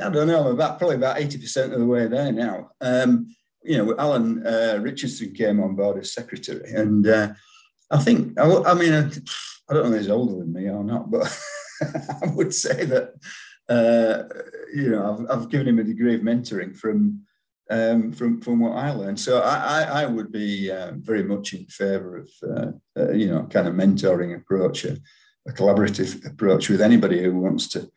I 0.00 0.08
don't 0.08 0.28
know, 0.28 0.46
I'm 0.46 0.54
about 0.54 0.78
probably 0.78 0.96
about 0.96 1.18
eighty 1.18 1.38
percent 1.38 1.72
of 1.72 1.80
the 1.80 1.86
way 1.86 2.06
there 2.06 2.30
now. 2.30 2.70
Um, 2.80 3.34
you 3.64 3.78
know, 3.78 3.96
Alan 3.98 4.46
uh, 4.46 4.78
Richardson 4.80 5.32
came 5.32 5.60
on 5.60 5.74
board 5.74 5.98
as 5.98 6.12
secretary, 6.12 6.70
and 6.70 7.06
uh, 7.08 7.32
I 7.90 7.98
think, 7.98 8.38
I, 8.38 8.44
I 8.44 8.74
mean, 8.74 8.92
I, 8.92 9.10
I 9.68 9.74
don't 9.74 9.90
know 9.90 9.96
if 9.96 10.02
he's 10.02 10.10
older 10.10 10.38
than 10.38 10.52
me 10.52 10.68
or 10.68 10.84
not, 10.84 11.10
but. 11.10 11.36
I 12.22 12.26
would 12.34 12.54
say 12.54 12.84
that 12.84 13.14
uh, 13.68 14.24
you 14.74 14.90
know 14.90 15.26
I've, 15.30 15.38
I've, 15.38 15.48
given 15.48 15.68
him 15.68 15.78
a 15.78 15.84
degree 15.84 16.14
of 16.14 16.20
mentoring 16.20 16.76
from 16.76 17.24
um, 17.70 18.12
from 18.12 18.40
from 18.40 18.60
what 18.60 18.76
I 18.76 18.90
learned. 18.90 19.18
So 19.18 19.40
I, 19.40 19.82
I, 19.82 20.02
I 20.02 20.06
would 20.06 20.30
be 20.30 20.70
uh, 20.70 20.92
very 20.96 21.22
much 21.22 21.54
in 21.54 21.66
favour 21.66 22.18
of 22.18 22.28
uh, 22.42 22.72
uh, 22.98 23.12
you 23.12 23.28
know 23.28 23.44
kind 23.44 23.66
of 23.66 23.74
mentoring 23.74 24.36
approach, 24.36 24.84
a, 24.84 24.98
a, 25.48 25.52
collaborative 25.52 26.26
approach 26.26 26.68
with 26.68 26.82
anybody 26.82 27.22
who 27.22 27.34
wants 27.38 27.68
to 27.68 27.90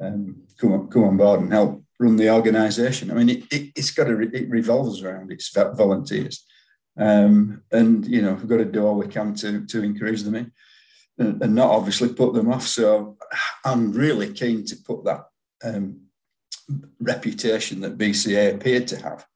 um, 0.00 0.42
come 0.58 0.72
on, 0.72 0.88
come 0.88 1.04
on 1.04 1.16
board 1.16 1.40
and 1.40 1.52
help 1.52 1.84
run 2.00 2.16
the 2.16 2.30
organisation. 2.30 3.10
I 3.10 3.14
mean, 3.14 3.28
it, 3.28 3.44
it, 3.52 3.72
has 3.76 3.90
got 3.92 4.04
to 4.04 4.16
re- 4.16 4.30
it 4.32 4.50
revolves 4.50 5.02
around 5.02 5.30
its 5.30 5.48
volunteers, 5.50 6.44
um, 6.98 7.62
and 7.70 8.04
you 8.06 8.22
know 8.22 8.34
we've 8.34 8.48
got 8.48 8.56
to 8.56 8.64
do 8.64 8.84
all 8.84 8.96
we 8.96 9.06
can 9.06 9.34
to 9.36 9.64
to 9.66 9.82
encourage 9.84 10.22
them 10.22 10.34
in 10.34 10.52
and, 11.22 11.42
and 11.42 11.54
not 11.54 11.70
obviously 11.70 12.12
put 12.12 12.34
them 12.34 12.50
off. 12.52 12.66
So 12.66 13.16
I'm 13.64 13.92
really 13.92 14.32
keen 14.32 14.64
to 14.66 14.76
put 14.76 15.04
that 15.04 15.26
um, 15.64 16.02
reputation 17.00 17.80
that 17.80 17.98
BCA 17.98 18.54
appeared 18.54 18.88
to 18.88 18.96
have, 19.02 19.26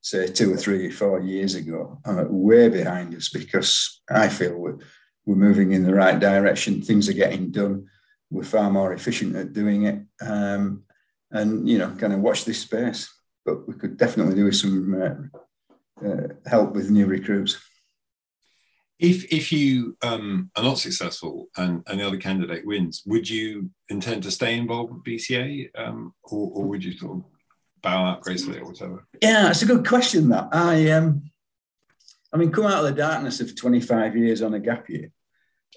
say 0.00 0.26
two 0.26 0.52
or 0.52 0.56
three, 0.56 0.90
four 0.90 1.20
years 1.20 1.54
ago, 1.54 2.00
uh, 2.04 2.24
way 2.28 2.68
behind 2.68 3.14
us 3.14 3.28
because 3.28 4.00
I 4.10 4.28
feel 4.28 4.56
we're, 4.56 4.78
we're 5.26 5.36
moving 5.36 5.72
in 5.72 5.84
the 5.84 5.94
right 5.94 6.18
direction. 6.18 6.82
Things 6.82 7.08
are 7.08 7.14
getting 7.14 7.50
done. 7.50 7.86
We're 8.30 8.44
far 8.44 8.70
more 8.70 8.92
efficient 8.92 9.36
at 9.36 9.52
doing 9.52 9.84
it. 9.84 10.02
Um, 10.20 10.84
and, 11.30 11.68
you 11.68 11.78
know, 11.78 11.90
kind 11.98 12.12
of 12.12 12.20
watch 12.20 12.44
this 12.44 12.60
space. 12.60 13.12
But 13.44 13.66
we 13.66 13.74
could 13.74 13.96
definitely 13.96 14.34
do 14.34 14.44
with 14.44 14.56
some 14.56 15.02
uh, 15.02 16.06
uh, 16.06 16.28
help 16.46 16.74
with 16.74 16.90
new 16.90 17.06
recruits 17.06 17.58
if 18.98 19.32
if 19.32 19.52
you 19.52 19.96
um, 20.02 20.50
are 20.56 20.62
not 20.62 20.78
successful 20.78 21.48
and, 21.56 21.82
and 21.86 22.00
the 22.00 22.06
other 22.06 22.16
candidate 22.16 22.66
wins, 22.66 23.02
would 23.06 23.28
you 23.28 23.70
intend 23.88 24.24
to 24.24 24.30
stay 24.30 24.56
involved 24.56 24.92
with 24.92 25.04
BCA, 25.04 25.68
um, 25.76 26.14
or, 26.24 26.50
or, 26.54 26.64
would 26.64 26.84
you 26.84 26.96
sort 26.98 27.18
of 27.18 27.24
bow 27.80 28.04
out 28.04 28.22
gracefully 28.22 28.58
or 28.58 28.66
whatever? 28.66 29.06
Yeah, 29.22 29.50
it's 29.50 29.62
a 29.62 29.66
good 29.66 29.86
question. 29.86 30.30
That 30.30 30.48
I 30.52 30.90
um, 30.90 31.30
I 32.32 32.38
mean, 32.38 32.50
come 32.50 32.66
out 32.66 32.84
of 32.84 32.90
the 32.90 33.00
darkness 33.00 33.40
of 33.40 33.54
twenty 33.54 33.80
five 33.80 34.16
years 34.16 34.42
on 34.42 34.54
a 34.54 34.60
gap 34.60 34.88
year. 34.90 35.12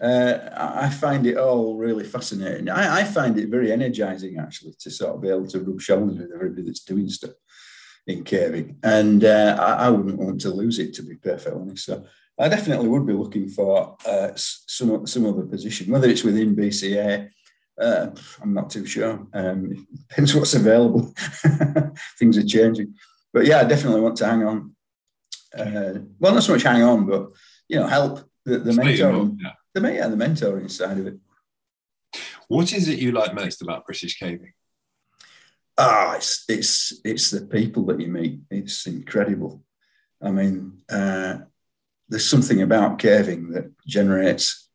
Uh, 0.01 0.49
I 0.55 0.89
find 0.89 1.27
it 1.27 1.37
all 1.37 1.75
really 1.75 2.05
fascinating. 2.05 2.69
I, 2.69 3.01
I, 3.01 3.03
find 3.03 3.37
it 3.37 3.49
very 3.49 3.71
energizing 3.73 4.39
actually 4.39 4.73
to 4.79 4.89
sort 4.89 5.13
of 5.13 5.21
be 5.21 5.27
able 5.27 5.45
to 5.47 5.59
rub 5.59 5.81
shoulders 5.81 6.17
with 6.17 6.31
everybody 6.33 6.63
that's 6.63 6.85
doing 6.85 7.09
stuff 7.09 7.33
in 8.07 8.23
caving, 8.23 8.77
and 8.81 9.23
uh, 9.23 9.57
I, 9.59 9.87
I, 9.87 9.89
wouldn't 9.89 10.17
want 10.17 10.41
to 10.41 10.49
lose 10.49 10.79
it 10.79 10.95
to 10.95 11.03
be 11.03 11.15
perfectly 11.15 11.59
honest. 11.59 11.85
So 11.85 12.05
I 12.39 12.49
definitely 12.49 12.87
would 12.87 13.05
be 13.05 13.13
looking 13.13 13.47
for 13.49 13.97
uh, 14.05 14.29
some 14.35 15.05
some 15.05 15.25
other 15.25 15.43
position, 15.43 15.91
whether 15.91 16.09
it's 16.09 16.23
within 16.23 16.55
BCA. 16.55 17.29
Uh, 17.79 18.07
I'm 18.41 18.53
not 18.53 18.69
too 18.69 18.85
sure. 18.85 19.27
Um, 19.33 19.87
depends 20.09 20.35
what's 20.35 20.53
available. 20.53 21.13
Things 22.19 22.37
are 22.37 22.45
changing, 22.45 22.95
but 23.33 23.45
yeah, 23.45 23.59
I 23.59 23.63
definitely 23.63 24.01
want 24.01 24.17
to 24.17 24.25
hang 24.25 24.43
on. 24.43 24.75
Uh, 25.57 25.99
well, 26.19 26.33
not 26.33 26.43
so 26.43 26.53
much 26.53 26.63
hang 26.63 26.83
on, 26.83 27.05
but 27.05 27.29
you 27.67 27.79
know, 27.79 27.87
help 27.87 28.19
the, 28.45 28.59
the 28.59 28.71
mentoring, 28.71 29.37
yeah. 29.39 29.51
the 29.73 29.93
yeah, 29.93 30.07
the 30.07 30.15
mentoring 30.15 30.69
side 30.69 30.97
of 30.97 31.07
it. 31.07 31.17
What 32.47 32.73
is 32.73 32.87
it 32.87 32.99
you 32.99 33.11
like 33.11 33.33
most 33.33 33.61
about 33.61 33.85
British 33.85 34.17
caving? 34.17 34.53
Ah, 35.77 36.15
it's 36.15 36.43
it's 36.47 37.01
it's 37.03 37.31
the 37.31 37.45
people 37.45 37.85
that 37.85 37.99
you 37.99 38.07
meet. 38.07 38.41
It's 38.49 38.85
incredible. 38.87 39.63
I 40.21 40.31
mean, 40.31 40.81
uh, 40.89 41.39
there's 42.11 42.29
something 42.29 42.61
about 42.61 42.99
caving 42.99 43.51
that 43.51 43.71
generates 43.87 44.69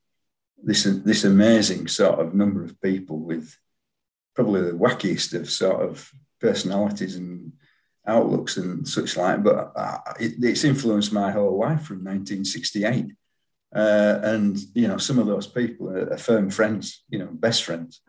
this 0.63 0.85
this 0.85 1.23
amazing 1.23 1.87
sort 1.87 2.19
of 2.19 2.35
number 2.35 2.65
of 2.65 2.81
people 2.81 3.19
with 3.19 3.55
probably 4.35 4.63
the 4.63 4.73
wackiest 4.73 5.35
of 5.35 5.51
sort 5.51 5.83
of 5.83 6.11
personalities 6.41 7.15
and 7.15 7.53
outlooks 8.07 8.57
and 8.57 8.89
such 8.89 9.19
like. 9.19 9.45
But 9.45 9.73
uh, 9.77 9.99
it, 10.19 10.33
it's 10.43 10.65
influenced 10.65 11.13
my 11.13 11.31
whole 11.31 11.59
life 11.59 11.83
from 11.83 11.99
1968. 11.99 13.13
Uh, 13.75 14.21
and 14.23 14.57
you 14.75 14.89
know, 14.89 14.97
some 14.97 15.19
of 15.19 15.27
those 15.27 15.47
people 15.47 15.91
are, 15.91 16.15
are 16.15 16.19
firm 16.19 16.49
friends, 16.49 17.05
you 17.11 17.19
know, 17.19 17.29
best 17.31 17.65
friends. 17.65 18.01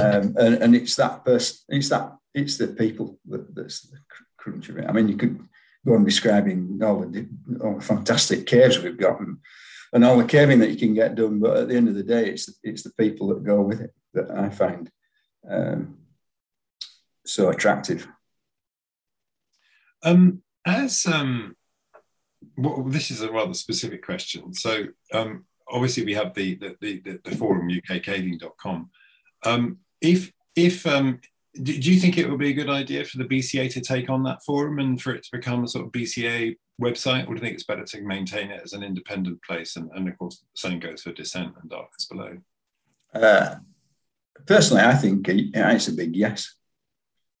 Um, 0.00 0.34
and, 0.38 0.54
and 0.62 0.74
it's 0.74 0.96
that 0.96 1.24
person, 1.24 1.58
it's 1.68 1.90
that, 1.90 2.16
it's 2.32 2.56
the 2.56 2.68
people 2.68 3.18
that, 3.26 3.54
that's 3.54 3.82
the 3.82 3.98
crunch 4.38 4.70
of 4.70 4.78
it. 4.78 4.86
I 4.88 4.92
mean, 4.92 5.08
you 5.08 5.16
could 5.16 5.38
go 5.86 5.94
on 5.94 6.04
describing 6.04 6.80
all 6.82 7.00
the, 7.00 7.28
all 7.62 7.76
the 7.76 7.84
fantastic 7.84 8.46
caves 8.46 8.78
we've 8.78 8.98
got 8.98 9.20
and, 9.20 10.04
all 10.04 10.18
the 10.18 10.24
caving 10.24 10.58
that 10.58 10.70
you 10.70 10.76
can 10.76 10.92
get 10.92 11.14
done. 11.14 11.38
But 11.38 11.56
at 11.56 11.68
the 11.68 11.76
end 11.76 11.88
of 11.88 11.94
the 11.94 12.02
day, 12.02 12.28
it's 12.30 12.52
it's 12.64 12.82
the 12.82 12.92
people 12.98 13.28
that 13.28 13.44
go 13.44 13.62
with 13.62 13.80
it 13.80 13.94
that 14.14 14.28
I 14.30 14.50
find 14.50 14.90
um, 15.48 15.98
so 17.24 17.50
attractive. 17.50 18.08
Um, 20.02 20.42
as 20.66 21.06
um, 21.06 21.54
well, 22.56 22.82
this 22.82 23.10
is 23.10 23.22
a 23.22 23.30
rather 23.30 23.54
specific 23.54 24.04
question. 24.04 24.52
So 24.52 24.86
um, 25.12 25.44
obviously 25.70 26.04
we 26.04 26.14
have 26.14 26.34
the 26.34 26.56
the, 26.56 26.76
the, 26.80 27.20
the 27.24 27.36
forum 27.36 27.68
ukcaving.com. 27.68 28.90
Um, 29.44 29.78
if 30.00 30.32
if 30.56 30.86
um, 31.56 31.64
do, 31.64 31.72
you 31.72 32.00
think 32.00 32.18
it 32.18 32.28
would 32.28 32.38
be 32.38 32.50
a 32.50 32.54
good 32.54 32.70
idea 32.70 33.04
for 33.04 33.18
the 33.18 33.24
BCA 33.24 33.72
to 33.72 33.80
take 33.80 34.10
on 34.10 34.22
that 34.24 34.42
forum 34.44 34.78
and 34.78 35.00
for 35.00 35.14
it 35.14 35.24
to 35.24 35.30
become 35.32 35.64
a 35.64 35.68
sort 35.68 35.86
of 35.86 35.92
BCA 35.92 36.56
website, 36.80 37.24
or 37.24 37.28
do 37.28 37.34
you 37.34 37.40
think 37.40 37.54
it's 37.54 37.64
better 37.64 37.84
to 37.84 38.02
maintain 38.02 38.50
it 38.50 38.62
as 38.64 38.72
an 38.72 38.82
independent 38.82 39.42
place? 39.42 39.76
And, 39.76 39.90
and 39.94 40.08
of 40.08 40.18
course, 40.18 40.38
the 40.38 40.68
same 40.68 40.80
goes 40.80 41.02
for 41.02 41.12
Descent 41.12 41.54
and 41.60 41.70
Darkness 41.70 42.06
Below. 42.06 42.38
Uh, 43.14 43.56
personally, 44.46 44.82
I 44.82 44.94
think 44.94 45.28
it's 45.28 45.88
a 45.88 45.92
big 45.92 46.16
yes. 46.16 46.54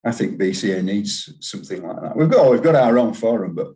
I 0.04 0.12
think 0.12 0.38
BCA 0.38 0.84
needs 0.84 1.34
something 1.40 1.82
like 1.82 2.00
that. 2.02 2.16
We've 2.16 2.30
got 2.30 2.50
we've 2.50 2.62
got 2.62 2.74
our 2.74 2.98
own 2.98 3.14
forum, 3.14 3.54
but 3.54 3.68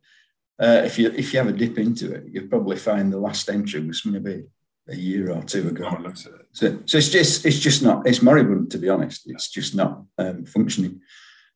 uh, 0.61 0.83
if 0.85 0.99
you 0.99 1.11
if 1.11 1.33
you 1.33 1.39
have 1.39 1.49
a 1.49 1.53
dip 1.53 1.79
into 1.79 2.13
it, 2.13 2.25
you'll 2.31 2.49
probably 2.49 2.77
find 2.77 3.13
the 3.13 3.19
last 3.19 3.49
entry 3.49 3.81
was 3.81 4.05
maybe 4.05 4.45
a 4.89 4.97
year 4.97 5.31
or 5.31 5.43
two 5.43 5.69
ago. 5.69 5.85
Oh, 5.91 6.13
so, 6.15 6.79
so 6.87 6.99
it's 6.99 7.09
just 7.09 7.45
it's 7.45 7.59
just 7.59 7.83
not 7.83 8.07
it's 8.07 8.23
moribund 8.23 8.71
to 8.71 8.79
be 8.79 8.89
honest. 8.89 9.23
It's 9.27 9.51
just 9.51 9.75
not 9.75 10.03
um, 10.19 10.45
functioning. 10.45 11.01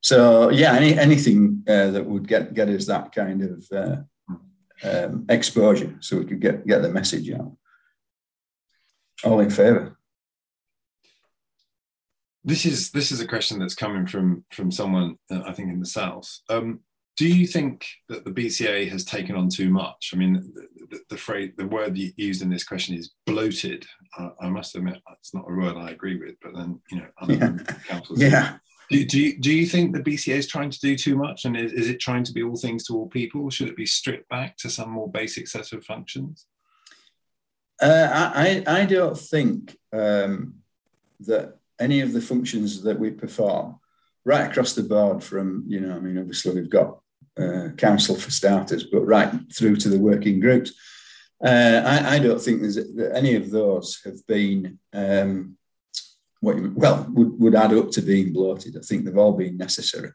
So 0.00 0.50
yeah, 0.50 0.74
any, 0.74 0.98
anything 0.98 1.62
uh, 1.68 1.90
that 1.92 2.04
would 2.04 2.26
get 2.26 2.54
get 2.54 2.68
us 2.68 2.86
that 2.86 3.14
kind 3.14 3.42
of 3.42 3.66
uh, 3.72 3.96
um, 4.84 5.26
exposure, 5.28 5.96
so 6.00 6.18
we 6.18 6.24
could 6.24 6.40
get 6.40 6.66
get 6.66 6.82
the 6.82 6.90
message 6.90 7.30
out. 7.30 7.56
All 9.24 9.40
in 9.40 9.50
favour. 9.50 9.96
This 12.44 12.66
is 12.66 12.90
this 12.90 13.12
is 13.12 13.20
a 13.20 13.26
question 13.26 13.60
that's 13.60 13.76
coming 13.76 14.06
from 14.06 14.44
from 14.50 14.72
someone 14.72 15.18
uh, 15.30 15.42
I 15.46 15.52
think 15.52 15.70
in 15.70 15.78
the 15.78 15.86
south. 15.86 16.40
Um, 16.48 16.80
do 17.16 17.28
you 17.28 17.46
think 17.46 17.86
that 18.08 18.24
the 18.24 18.30
BCA 18.30 18.88
has 18.90 19.04
taken 19.04 19.36
on 19.36 19.48
too 19.48 19.68
much? 19.68 20.12
I 20.14 20.16
mean, 20.16 20.52
the, 20.54 20.86
the, 20.90 21.00
the 21.10 21.16
phrase, 21.16 21.52
the 21.56 21.66
word 21.66 21.96
used 21.96 22.42
in 22.42 22.48
this 22.48 22.64
question 22.64 22.96
is 22.96 23.12
bloated. 23.26 23.84
I, 24.18 24.30
I, 24.42 24.48
must 24.48 24.74
admit, 24.74 25.00
it's 25.18 25.34
not 25.34 25.44
a 25.48 25.54
word 25.54 25.76
I 25.76 25.90
agree 25.90 26.18
with. 26.18 26.36
But 26.40 26.54
then, 26.54 26.80
you 26.90 26.98
know, 26.98 27.08
yeah. 27.28 27.74
councils. 27.86 28.20
Yeah. 28.20 28.56
Do, 28.90 29.04
do, 29.04 29.20
you, 29.20 29.38
do 29.38 29.52
you 29.52 29.66
think 29.66 29.94
the 29.94 30.02
BCA 30.02 30.36
is 30.36 30.46
trying 30.46 30.70
to 30.70 30.80
do 30.80 30.96
too 30.96 31.16
much, 31.16 31.44
and 31.44 31.56
is, 31.56 31.72
is 31.72 31.88
it 31.88 32.00
trying 32.00 32.24
to 32.24 32.32
be 32.32 32.42
all 32.42 32.56
things 32.56 32.84
to 32.86 32.94
all 32.94 33.08
people? 33.08 33.48
Should 33.50 33.68
it 33.68 33.76
be 33.76 33.86
stripped 33.86 34.28
back 34.28 34.56
to 34.58 34.70
some 34.70 34.90
more 34.90 35.10
basic 35.10 35.48
set 35.48 35.72
of 35.72 35.84
functions? 35.84 36.46
Uh, 37.80 38.30
I, 38.34 38.62
I 38.66 38.84
don't 38.84 39.18
think 39.18 39.76
um, 39.92 40.54
that 41.20 41.56
any 41.80 42.00
of 42.00 42.12
the 42.12 42.20
functions 42.20 42.82
that 42.82 42.98
we 42.98 43.10
perform 43.10 43.80
right 44.24 44.48
across 44.48 44.74
the 44.74 44.82
board 44.82 45.22
from, 45.22 45.64
you 45.66 45.80
know, 45.80 45.96
I 45.96 45.98
mean, 45.98 46.18
obviously 46.18 46.54
we've 46.54 46.70
got 46.70 47.01
uh, 47.40 47.68
council 47.76 48.16
for 48.16 48.30
starters, 48.30 48.84
but 48.84 49.00
right 49.00 49.32
through 49.52 49.76
to 49.76 49.88
the 49.88 49.98
working 49.98 50.40
groups. 50.40 50.72
Uh, 51.44 51.82
I, 51.84 52.16
I, 52.16 52.18
don't 52.20 52.40
think 52.40 52.60
there's 52.60 52.76
that 52.76 53.12
any 53.16 53.34
of 53.34 53.50
those 53.50 54.00
have 54.04 54.24
been 54.28 54.78
um, 54.92 55.56
what 56.40 56.56
you, 56.56 56.72
well 56.76 57.04
would, 57.10 57.40
would 57.40 57.54
add 57.54 57.72
up 57.72 57.90
to 57.92 58.02
being 58.02 58.32
bloated. 58.32 58.76
I 58.76 58.80
think 58.80 59.04
they've 59.04 59.18
all 59.18 59.32
been 59.32 59.56
necessary 59.56 60.12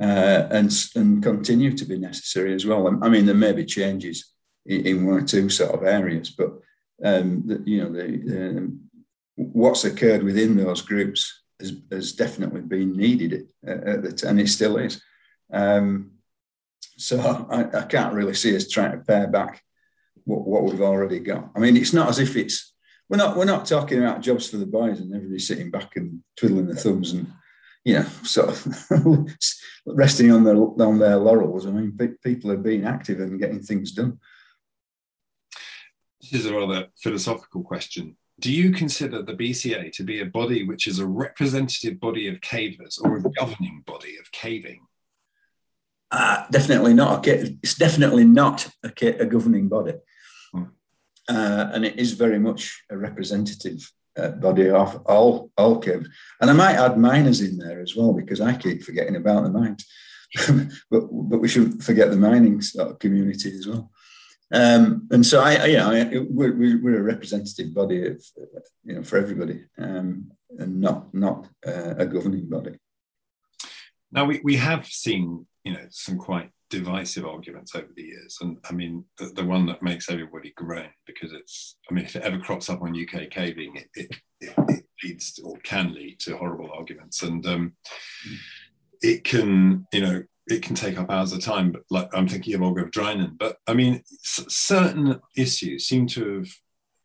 uh, 0.00 0.48
and 0.50 0.72
and 0.94 1.22
continue 1.22 1.72
to 1.76 1.84
be 1.84 1.98
necessary 1.98 2.54
as 2.54 2.66
well. 2.66 2.86
I 3.02 3.08
mean, 3.08 3.26
there 3.26 3.34
may 3.34 3.52
be 3.52 3.64
changes 3.64 4.32
in, 4.64 4.86
in 4.86 5.06
one 5.06 5.22
or 5.22 5.26
two 5.26 5.48
sort 5.48 5.72
of 5.72 5.84
areas, 5.84 6.30
but 6.30 6.52
um, 7.04 7.42
the, 7.46 7.62
you 7.64 7.84
know 7.84 7.92
the, 7.92 8.72
what's 9.36 9.84
occurred 9.84 10.22
within 10.22 10.56
those 10.56 10.82
groups 10.82 11.42
has, 11.60 11.74
has 11.90 12.12
definitely 12.12 12.62
been 12.62 12.96
needed 12.96 13.48
at 13.66 14.02
the 14.02 14.12
t- 14.12 14.26
and 14.26 14.40
it 14.40 14.48
still 14.48 14.76
is. 14.78 15.02
Um, 15.52 16.12
so 16.96 17.18
I, 17.50 17.78
I, 17.78 17.82
can't 17.82 18.14
really 18.14 18.34
see 18.34 18.56
us 18.56 18.68
trying 18.68 18.92
to 18.92 19.04
pare 19.04 19.26
back 19.26 19.62
what, 20.24 20.46
what, 20.46 20.64
we've 20.64 20.80
already 20.80 21.20
got. 21.20 21.50
I 21.54 21.60
mean, 21.60 21.76
it's 21.76 21.92
not 21.92 22.08
as 22.08 22.18
if 22.18 22.36
it's 22.36 22.74
we're 23.08 23.18
not 23.18 23.36
we're 23.36 23.44
not 23.44 23.66
talking 23.66 23.98
about 23.98 24.22
jobs 24.22 24.48
for 24.48 24.56
the 24.56 24.66
boys 24.66 25.00
and 25.00 25.14
everybody 25.14 25.38
sitting 25.38 25.70
back 25.70 25.96
and 25.96 26.22
twiddling 26.36 26.66
their 26.66 26.76
thumbs 26.76 27.12
and 27.12 27.30
you 27.84 27.94
know 27.94 28.06
sort 28.24 28.48
of 28.48 28.88
resting 29.86 30.32
on 30.32 30.44
their 30.44 30.56
on 30.56 30.98
their 30.98 31.16
laurels. 31.16 31.66
I 31.66 31.70
mean, 31.70 31.96
people 32.24 32.50
are 32.50 32.56
being 32.56 32.84
active 32.84 33.20
and 33.20 33.40
getting 33.40 33.60
things 33.60 33.92
done. 33.92 34.18
This 36.20 36.40
is 36.40 36.46
a 36.46 36.54
rather 36.54 36.88
philosophical 36.96 37.62
question 37.62 38.16
do 38.38 38.52
you 38.52 38.70
consider 38.70 39.22
the 39.22 39.32
BCA 39.32 39.92
to 39.92 40.02
be 40.02 40.20
a 40.20 40.26
body 40.26 40.62
which 40.62 40.86
is 40.86 40.98
a 40.98 41.06
representative 41.06 41.98
body 41.98 42.28
of 42.28 42.40
cavers 42.40 43.00
or 43.02 43.16
a 43.16 43.22
governing 43.22 43.82
body 43.86 44.16
of 44.18 44.30
caving? 44.30 44.86
Uh, 46.16 46.46
definitely 46.50 46.94
not. 46.94 47.26
It's 47.28 47.74
definitely 47.74 48.24
not 48.24 48.66
a, 48.82 48.90
a 49.20 49.26
governing 49.26 49.68
body. 49.68 49.92
Hmm. 50.50 50.62
Uh, 51.28 51.70
and 51.74 51.84
it 51.84 51.98
is 51.98 52.12
very 52.12 52.38
much 52.38 52.82
a 52.90 52.96
representative 52.96 53.92
uh, 54.16 54.30
body 54.30 54.70
of 54.70 55.02
all, 55.04 55.50
all 55.58 55.78
caves. 55.78 56.08
And 56.40 56.48
I 56.48 56.54
might 56.54 56.76
add 56.76 56.96
miners 56.96 57.42
in 57.42 57.58
there 57.58 57.82
as 57.82 57.94
well, 57.94 58.14
because 58.14 58.40
I 58.40 58.56
keep 58.56 58.82
forgetting 58.82 59.16
about 59.16 59.44
the 59.44 59.50
mines. 59.50 59.86
but, 60.90 61.02
but 61.10 61.38
we 61.38 61.48
shouldn't 61.48 61.82
forget 61.82 62.10
the 62.10 62.16
mining 62.16 62.62
sort 62.62 62.92
of 62.92 62.98
community 62.98 63.50
as 63.50 63.66
well. 63.66 63.90
Um, 64.50 65.08
and 65.10 65.26
so 65.26 65.42
I, 65.42 65.66
you 65.66 65.76
know, 65.76 66.26
we're, 66.30 66.78
we're, 66.78 67.00
a 67.00 67.02
representative 67.02 67.74
body 67.74 68.06
of, 68.06 68.24
you 68.84 68.94
know, 68.94 69.02
for 69.02 69.18
everybody, 69.18 69.64
um, 69.76 70.30
and 70.56 70.80
not 70.80 71.12
not 71.12 71.48
uh, 71.66 71.96
a 71.98 72.06
governing 72.06 72.48
body. 72.48 72.78
Now 74.16 74.24
we, 74.24 74.40
we 74.42 74.56
have 74.56 74.86
seen, 74.86 75.46
you 75.62 75.74
know, 75.74 75.86
some 75.90 76.16
quite 76.16 76.50
divisive 76.70 77.26
arguments 77.26 77.76
over 77.76 77.88
the 77.94 78.02
years, 78.02 78.38
and 78.40 78.56
I 78.68 78.72
mean 78.72 79.04
the, 79.18 79.26
the 79.26 79.44
one 79.44 79.66
that 79.66 79.82
makes 79.82 80.10
everybody 80.10 80.54
groan 80.56 80.88
because 81.06 81.32
it's, 81.32 81.76
I 81.88 81.94
mean, 81.94 82.06
if 82.06 82.16
it 82.16 82.22
ever 82.22 82.38
crops 82.38 82.70
up 82.70 82.80
on 82.80 82.98
UK 82.98 83.30
caving, 83.30 83.76
it, 83.76 83.88
it, 83.94 84.16
it, 84.40 84.54
it 84.68 84.84
leads 85.04 85.34
to, 85.34 85.42
or 85.42 85.58
can 85.58 85.92
lead 85.92 86.18
to 86.20 86.36
horrible 86.38 86.70
arguments, 86.72 87.22
and 87.22 87.46
um, 87.46 87.74
it 89.02 89.22
can, 89.22 89.86
you 89.92 90.00
know, 90.00 90.22
it 90.46 90.62
can 90.62 90.74
take 90.74 90.98
up 90.98 91.10
hours 91.10 91.32
of 91.32 91.40
time, 91.40 91.70
but 91.70 91.82
like 91.90 92.08
I'm 92.14 92.26
thinking 92.26 92.54
of 92.54 92.60
Ogof 92.62 92.90
Draenen. 92.90 93.36
But 93.36 93.58
I 93.66 93.74
mean, 93.74 94.02
certain 94.22 95.20
issues 95.36 95.86
seem 95.86 96.06
to 96.08 96.38
have, 96.38 96.48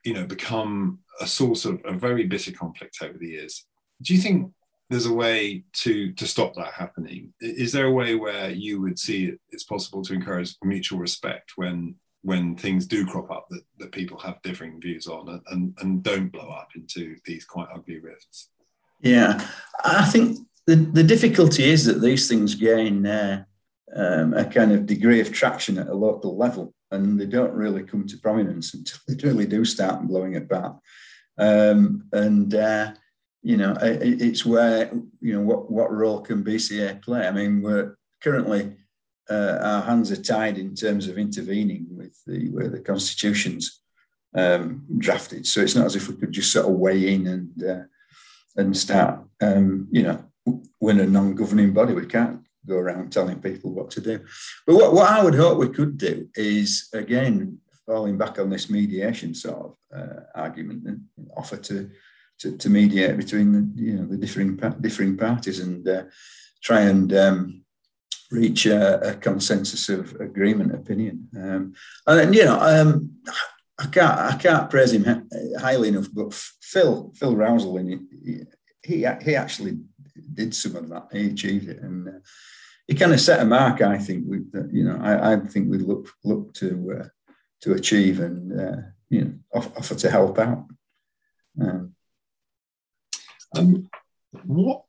you 0.06 0.14
know, 0.14 0.26
become 0.26 1.00
a 1.20 1.28
source 1.28 1.66
of 1.66 1.82
a 1.84 1.94
very 1.94 2.26
bitter 2.26 2.52
conflict 2.52 3.00
over 3.02 3.18
the 3.18 3.30
years. 3.30 3.66
Do 4.02 4.14
you 4.14 4.22
think 4.22 4.54
there's 4.92 5.06
a 5.06 5.14
way 5.14 5.64
to 5.72 6.12
to 6.14 6.28
stop 6.28 6.54
that 6.56 6.74
happening? 6.74 7.34
Is 7.40 7.72
there 7.72 7.88
a 7.88 7.92
way 7.92 8.16
where 8.16 8.52
you 8.52 8.82
would 8.82 9.00
see 9.00 9.34
it's 9.50 9.64
possible 9.64 10.04
to 10.04 10.14
encourage 10.14 10.56
mutual 10.64 11.00
respect 11.00 11.54
when 11.56 11.96
when 12.24 12.56
things 12.56 12.86
do 12.86 13.06
crop 13.06 13.32
up 13.32 13.48
that, 13.50 13.64
that 13.80 13.92
people 13.94 14.20
have 14.20 14.42
differing 14.44 14.80
views 14.80 15.08
on 15.08 15.42
and, 15.48 15.74
and 15.80 16.04
don't 16.04 16.32
blow 16.32 16.50
up 16.50 16.70
into 16.76 17.16
these 17.26 17.46
quite 17.46 17.70
ugly 17.74 18.00
rifts? 18.00 18.50
Yeah, 19.00 19.44
I 19.84 20.06
think 20.06 20.38
the, 20.68 20.76
the 20.76 21.04
difficulty 21.04 21.64
is 21.64 21.86
that 21.86 22.02
these 22.02 22.28
things 22.28 22.54
gain 22.54 23.08
uh, 23.08 23.46
um, 23.96 24.34
a 24.34 24.46
kind 24.46 24.72
of 24.72 24.86
degree 24.86 25.20
of 25.22 25.32
traction 25.32 25.78
at 25.78 25.88
a 25.88 25.94
local 25.94 26.38
level, 26.38 26.74
and 26.92 27.20
they 27.20 27.26
don't 27.26 27.54
really 27.54 27.84
come 27.84 28.06
to 28.08 28.18
prominence 28.18 28.74
until 28.74 29.00
they 29.08 29.28
really 29.28 29.48
do 29.48 29.66
start 29.66 30.06
blowing 30.08 30.36
about. 30.36 30.80
Um, 31.38 32.04
and 32.12 32.54
uh, 32.54 32.92
you 33.44 33.58
know, 33.58 33.74
it, 33.82 34.22
it's 34.22 34.46
where 34.46 34.92
you 35.20 35.34
know 35.34 35.42
what 35.42 35.72
what 35.72 35.92
role 35.92 36.22
can 36.22 36.44
BCA 36.44 37.02
play? 37.02 37.28
I 37.28 37.32
mean, 37.32 37.62
we're 37.62 37.96
currently 38.22 38.76
uh, 39.30 39.58
our 39.62 39.82
hands 39.82 40.12
are 40.12 40.22
tied 40.22 40.58
in 40.58 40.76
terms 40.76 41.08
of 41.08 41.18
intervening 41.18 41.88
with 41.90 42.16
the 42.26 42.50
where 42.50 42.70
the 42.70 42.80
constitutions 42.80 43.82
um, 44.36 44.86
drafted. 44.98 45.48
So 45.48 45.62
it's 45.62 45.76
not 45.76 45.86
as 45.86 45.96
if 45.96 46.08
we 46.08 46.16
could 46.16 46.32
just 46.32 46.52
sort 46.52 46.68
of 46.68 46.74
weigh 46.74 47.14
in 47.14 47.28
and 47.28 47.64
uh, 47.64 47.84
and 48.58 48.76
start, 48.76 49.24
um, 49.42 49.88
you 49.92 50.04
know, 50.04 50.24
we're 50.80 51.02
a 51.02 51.08
non-governing 51.08 51.74
body. 51.74 51.94
We 51.94 52.06
can't 52.06 52.42
go 52.68 52.76
around 52.76 53.12
telling 53.12 53.42
people 53.42 53.72
what 53.72 53.92
to 53.92 54.02
do. 54.02 54.20
But 54.68 54.76
what, 54.76 54.94
what 54.94 55.10
I 55.10 55.24
would 55.24 55.36
hope 55.36 55.58
we 55.58 55.70
could 55.70 55.98
do 55.98 56.28
is, 56.36 56.90
again, 56.94 57.60
falling 57.86 58.18
back 58.18 58.40
on 58.40 58.50
this 58.50 58.70
mediation 58.70 59.34
sort 59.34 59.58
of 59.58 59.76
uh, 59.96 60.22
argument 60.36 60.86
and 60.86 61.02
offer 61.36 61.58
to, 61.58 61.90
to, 62.42 62.58
to 62.58 62.70
mediate 62.70 63.18
between 63.18 63.52
the 63.52 63.82
you 63.82 63.94
know 63.94 64.06
the 64.06 64.18
differing 64.18 64.58
differing 64.82 65.16
parties 65.18 65.60
and 65.60 65.88
uh, 65.88 66.04
try 66.64 66.82
and 66.82 67.14
um, 67.14 67.64
reach 68.32 68.66
a, 68.66 69.10
a, 69.10 69.14
consensus 69.16 69.90
of 69.90 70.16
agreement 70.22 70.74
opinion. 70.74 71.28
Um, 71.36 71.74
and 72.08 72.34
you 72.34 72.46
know, 72.46 72.60
um, 72.60 73.12
I 73.80 73.86
can't 73.88 74.20
I 74.20 74.36
can't 74.38 74.70
praise 74.70 74.94
him 74.94 75.28
highly 75.60 75.90
enough, 75.90 76.08
but 76.14 76.34
Phil 76.34 77.12
Phil 77.16 77.36
Rousell, 77.36 78.00
he, 78.24 78.44
he 78.84 79.06
he 79.22 79.36
actually 79.36 79.78
did 80.34 80.56
some 80.56 80.76
of 80.76 80.90
that. 80.90 81.10
He 81.12 81.28
achieved 81.28 81.70
it, 81.70 81.80
and 81.82 82.08
uh, 82.08 82.20
he 82.88 82.96
kind 82.96 83.14
of 83.14 83.22
set 83.22 83.42
a 83.42 83.46
mark. 83.46 83.82
I 83.82 83.98
think 83.98 84.26
we, 84.28 84.40
you 84.72 84.86
know, 84.86 85.00
I, 85.02 85.34
I 85.34 85.36
think 85.38 85.70
we 85.70 85.78
look 85.78 86.10
look 86.24 86.54
to 86.56 87.02
uh, 87.02 87.08
to 87.62 87.74
achieve 87.74 88.20
and 88.20 88.60
uh, 88.60 88.82
you 89.10 89.26
know 89.26 89.34
offer 89.54 89.96
to 89.96 90.10
help 90.10 90.40
out. 90.40 90.66
Um, 91.62 91.94
um, 93.58 93.90
what 94.46 94.84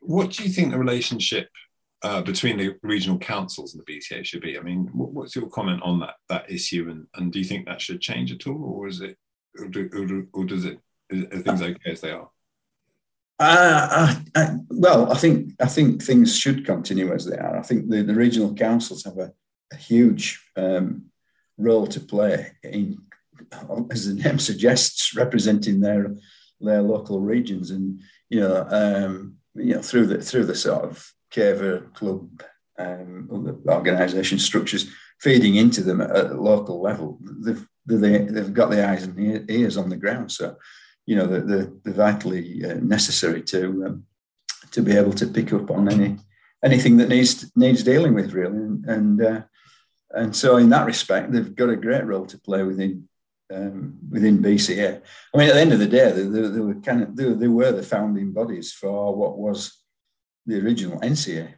what 0.00 0.30
do 0.30 0.42
you 0.42 0.50
think 0.50 0.72
the 0.72 0.78
relationship 0.78 1.48
uh, 2.02 2.22
between 2.22 2.56
the 2.56 2.76
regional 2.82 3.18
councils 3.18 3.74
and 3.74 3.82
the 3.84 3.92
BCA 3.92 4.24
should 4.24 4.40
be? 4.40 4.58
I 4.58 4.62
mean, 4.62 4.88
what, 4.92 5.12
what's 5.12 5.36
your 5.36 5.48
comment 5.48 5.82
on 5.82 6.00
that 6.00 6.14
that 6.28 6.50
issue, 6.50 6.88
and, 6.90 7.06
and 7.14 7.32
do 7.32 7.38
you 7.38 7.44
think 7.44 7.66
that 7.66 7.80
should 7.80 8.00
change 8.00 8.32
at 8.32 8.46
all, 8.46 8.62
or 8.62 8.88
is 8.88 9.00
it, 9.00 9.16
or, 9.58 9.66
do, 9.66 10.26
or, 10.32 10.44
does 10.44 10.64
it, 10.64 10.78
are 11.12 11.40
things 11.40 11.62
okay 11.62 11.90
as 11.90 12.00
they 12.00 12.12
are? 12.12 12.30
Uh, 13.38 13.88
I, 14.34 14.40
I, 14.40 14.56
well, 14.68 15.10
I 15.10 15.16
think 15.16 15.54
I 15.60 15.66
think 15.66 16.02
things 16.02 16.36
should 16.36 16.64
continue 16.64 17.12
as 17.12 17.26
they 17.26 17.36
are. 17.36 17.58
I 17.58 17.62
think 17.62 17.88
the, 17.88 18.02
the 18.02 18.14
regional 18.14 18.54
councils 18.54 19.04
have 19.04 19.18
a, 19.18 19.32
a 19.72 19.76
huge 19.76 20.42
um, 20.56 21.06
role 21.58 21.86
to 21.88 22.00
play 22.00 22.52
in, 22.62 22.98
as 23.90 24.06
the 24.06 24.14
name 24.22 24.38
suggests, 24.38 25.14
representing 25.14 25.80
their 25.80 26.14
their 26.60 26.82
local 26.82 27.20
regions, 27.20 27.70
and 27.70 28.00
you 28.28 28.40
know, 28.40 28.66
um, 28.70 29.36
you 29.54 29.74
know, 29.74 29.82
through 29.82 30.06
the 30.06 30.20
through 30.20 30.44
the 30.44 30.54
sort 30.54 30.84
of 30.84 31.12
Caver 31.32 31.92
club 31.94 32.42
um, 32.78 33.28
organisation 33.68 34.38
structures 34.38 34.90
feeding 35.20 35.56
into 35.56 35.82
them 35.82 36.00
at 36.00 36.10
a 36.10 36.34
local 36.34 36.80
level. 36.80 37.18
They've 37.44 37.66
they, 37.86 38.18
they've 38.18 38.54
got 38.54 38.70
the 38.70 38.86
eyes 38.86 39.04
and 39.04 39.50
ears 39.50 39.76
on 39.76 39.88
the 39.88 39.96
ground, 39.96 40.30
so 40.32 40.56
you 41.06 41.16
know 41.16 41.26
they're, 41.26 41.70
they're 41.82 41.94
vitally 41.94 42.64
uh, 42.64 42.74
necessary 42.74 43.42
to 43.42 43.86
um, 43.86 44.04
to 44.70 44.82
be 44.82 44.92
able 44.92 45.12
to 45.14 45.26
pick 45.26 45.52
up 45.52 45.70
on 45.70 45.90
any 45.90 46.18
anything 46.64 46.96
that 46.98 47.08
needs 47.08 47.50
needs 47.56 47.82
dealing 47.82 48.14
with 48.14 48.32
really, 48.32 48.56
and 48.56 48.84
and, 48.86 49.22
uh, 49.22 49.42
and 50.12 50.34
so 50.36 50.56
in 50.56 50.68
that 50.70 50.86
respect 50.86 51.32
they've 51.32 51.54
got 51.54 51.70
a 51.70 51.76
great 51.76 52.04
role 52.04 52.26
to 52.26 52.38
play 52.38 52.62
within 52.62 53.08
um, 53.50 53.98
within 54.10 54.42
BCA. 54.42 55.02
I 55.34 55.38
mean, 55.38 55.48
at 55.48 55.54
the 55.54 55.60
end 55.60 55.72
of 55.72 55.78
the 55.78 55.86
day, 55.86 56.10
they, 56.12 56.22
they, 56.22 56.48
they 56.48 56.60
were 56.60 56.74
kind 56.74 57.02
of 57.02 57.16
they, 57.16 57.32
they, 57.32 57.48
were 57.48 57.72
the 57.72 57.82
founding 57.82 58.32
bodies 58.32 58.72
for 58.72 59.14
what 59.14 59.38
was 59.38 59.82
the 60.46 60.60
original 60.60 61.00
NCA. 61.00 61.54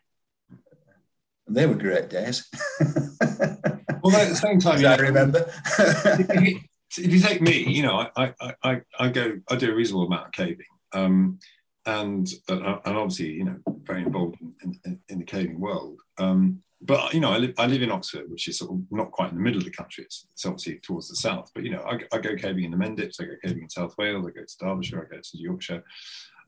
They 1.48 1.66
were 1.66 1.74
great 1.74 2.08
days. 2.08 2.48
well, 2.80 4.16
at 4.16 4.28
the 4.28 4.40
same 4.40 4.58
time, 4.58 4.84
I 4.86 4.96
remember. 4.96 5.52
if, 5.78 7.12
you, 7.12 7.20
take 7.20 7.42
me, 7.42 7.64
you 7.66 7.82
know, 7.82 8.08
I, 8.16 8.34
I, 8.40 8.54
I, 8.62 8.80
I, 8.98 9.08
go, 9.08 9.40
I 9.50 9.56
do 9.56 9.72
a 9.72 9.74
reasonable 9.74 10.06
amount 10.06 10.26
of 10.26 10.32
caving. 10.32 10.66
Um, 10.92 11.38
and, 11.84 12.28
and 12.48 12.64
obviously, 12.84 13.32
you 13.32 13.44
know, 13.44 13.56
very 13.82 14.02
involved 14.02 14.36
in, 14.40 14.78
in, 14.84 15.00
in 15.08 15.18
the 15.18 15.24
caving 15.24 15.58
world. 15.58 16.00
Um, 16.18 16.62
but 16.84 17.14
you 17.14 17.20
know, 17.20 17.30
I 17.30 17.38
live, 17.38 17.54
I 17.58 17.66
live 17.66 17.82
in 17.82 17.92
Oxford, 17.92 18.30
which 18.30 18.48
is 18.48 18.58
sort 18.58 18.72
of 18.72 18.80
not 18.90 19.12
quite 19.12 19.30
in 19.30 19.36
the 19.36 19.42
middle 19.42 19.58
of 19.58 19.64
the 19.64 19.70
country. 19.70 20.04
It's, 20.04 20.26
it's 20.32 20.44
obviously 20.44 20.78
towards 20.80 21.08
the 21.08 21.16
south. 21.16 21.50
But 21.54 21.64
you 21.64 21.70
know, 21.70 21.82
I, 21.82 22.00
I, 22.14 22.18
go 22.18 22.34
caving 22.34 22.64
in 22.64 22.70
the 22.72 22.76
Mendips, 22.76 23.20
I 23.20 23.24
go 23.24 23.36
caving 23.42 23.62
in 23.62 23.70
South 23.70 23.94
Wales, 23.98 24.26
I 24.26 24.30
go 24.30 24.44
to 24.44 24.58
Derbyshire, 24.58 25.08
I 25.08 25.14
go 25.14 25.20
to 25.20 25.38
Yorkshire. 25.38 25.84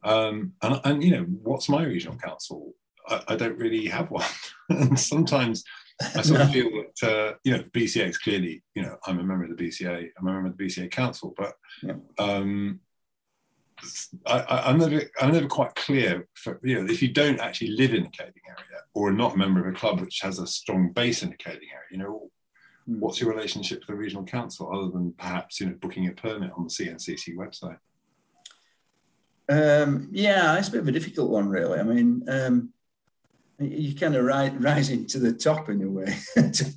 Um, 0.02 0.52
and, 0.62 0.80
and 0.84 1.04
you 1.04 1.12
know, 1.12 1.22
what's 1.22 1.68
my 1.68 1.84
regional 1.84 2.18
council? 2.18 2.74
I, 3.08 3.22
I 3.28 3.36
don't 3.36 3.58
really 3.58 3.86
have 3.86 4.10
one. 4.10 4.26
and 4.68 4.98
sometimes 4.98 5.64
I 6.00 6.22
sort 6.22 6.40
of 6.40 6.50
feel 6.50 6.70
that 6.70 7.08
uh, 7.08 7.34
you 7.44 7.52
know, 7.56 7.62
BCA 7.72 8.08
is 8.08 8.18
clearly, 8.18 8.62
you 8.74 8.82
know, 8.82 8.96
I'm 9.06 9.20
a 9.20 9.24
member 9.24 9.44
of 9.44 9.56
the 9.56 9.68
BCA, 9.68 10.08
I'm 10.18 10.26
a 10.26 10.32
member 10.32 10.48
of 10.48 10.56
the 10.56 10.64
BCA 10.64 10.90
council, 10.90 11.32
but 11.36 11.54
yeah. 11.82 11.94
um, 12.18 12.80
I, 14.26 14.70
am 14.70 14.78
never, 14.78 15.02
I'm 15.20 15.32
never 15.32 15.46
quite 15.46 15.74
clear. 15.74 16.26
For, 16.34 16.58
you 16.62 16.82
know, 16.82 16.90
if 16.90 17.02
you 17.02 17.12
don't 17.12 17.40
actually 17.40 17.70
live 17.70 17.94
in 17.94 18.04
the 18.04 18.10
caving 18.10 18.42
area 18.48 18.82
or 18.94 19.08
are 19.08 19.12
not 19.12 19.34
a 19.34 19.36
member 19.36 19.60
of 19.60 19.74
a 19.74 19.76
club 19.76 20.00
which 20.00 20.20
has 20.20 20.38
a 20.38 20.46
strong 20.46 20.92
base 20.92 21.22
in 21.22 21.30
the 21.30 21.36
caving 21.36 21.68
area, 21.72 21.86
you 21.90 21.98
know, 21.98 22.30
hmm. 22.86 23.00
what's 23.00 23.20
your 23.20 23.30
relationship 23.30 23.80
to 23.80 23.86
the 23.88 23.94
regional 23.94 24.24
council 24.24 24.70
other 24.72 24.90
than 24.90 25.12
perhaps 25.12 25.60
you 25.60 25.66
know 25.66 25.76
booking 25.80 26.08
a 26.08 26.12
permit 26.12 26.52
on 26.56 26.64
the 26.64 26.70
CNCC 26.70 27.36
website? 27.36 27.78
Um, 29.48 30.08
yeah, 30.10 30.56
it's 30.58 30.68
a 30.68 30.72
bit 30.72 30.80
of 30.80 30.88
a 30.88 30.92
difficult 30.92 31.30
one, 31.30 31.48
really. 31.48 31.78
I 31.78 31.82
mean, 31.82 32.24
um, 32.28 32.72
you 33.58 33.94
kind 33.94 34.16
of 34.16 34.24
rise, 34.24 34.52
rising 34.54 35.06
to 35.08 35.18
the 35.18 35.32
top 35.32 35.68
in 35.68 35.82
a 35.82 35.88
way 35.88 36.16
to, 36.34 36.74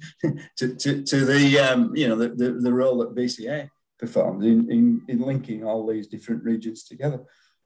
to, 0.58 0.76
to, 0.76 1.04
to, 1.04 1.26
the 1.26 1.60
um, 1.60 1.96
you 1.96 2.08
know 2.08 2.16
the, 2.16 2.30
the, 2.30 2.52
the 2.52 2.74
role 2.74 2.98
that 3.00 3.16
BCA 3.16 3.70
performed 4.00 4.44
in, 4.44 4.72
in, 4.72 5.02
in 5.08 5.22
linking 5.22 5.64
all 5.64 5.86
these 5.86 6.08
different 6.08 6.44
regions 6.44 6.84
together. 6.84 7.22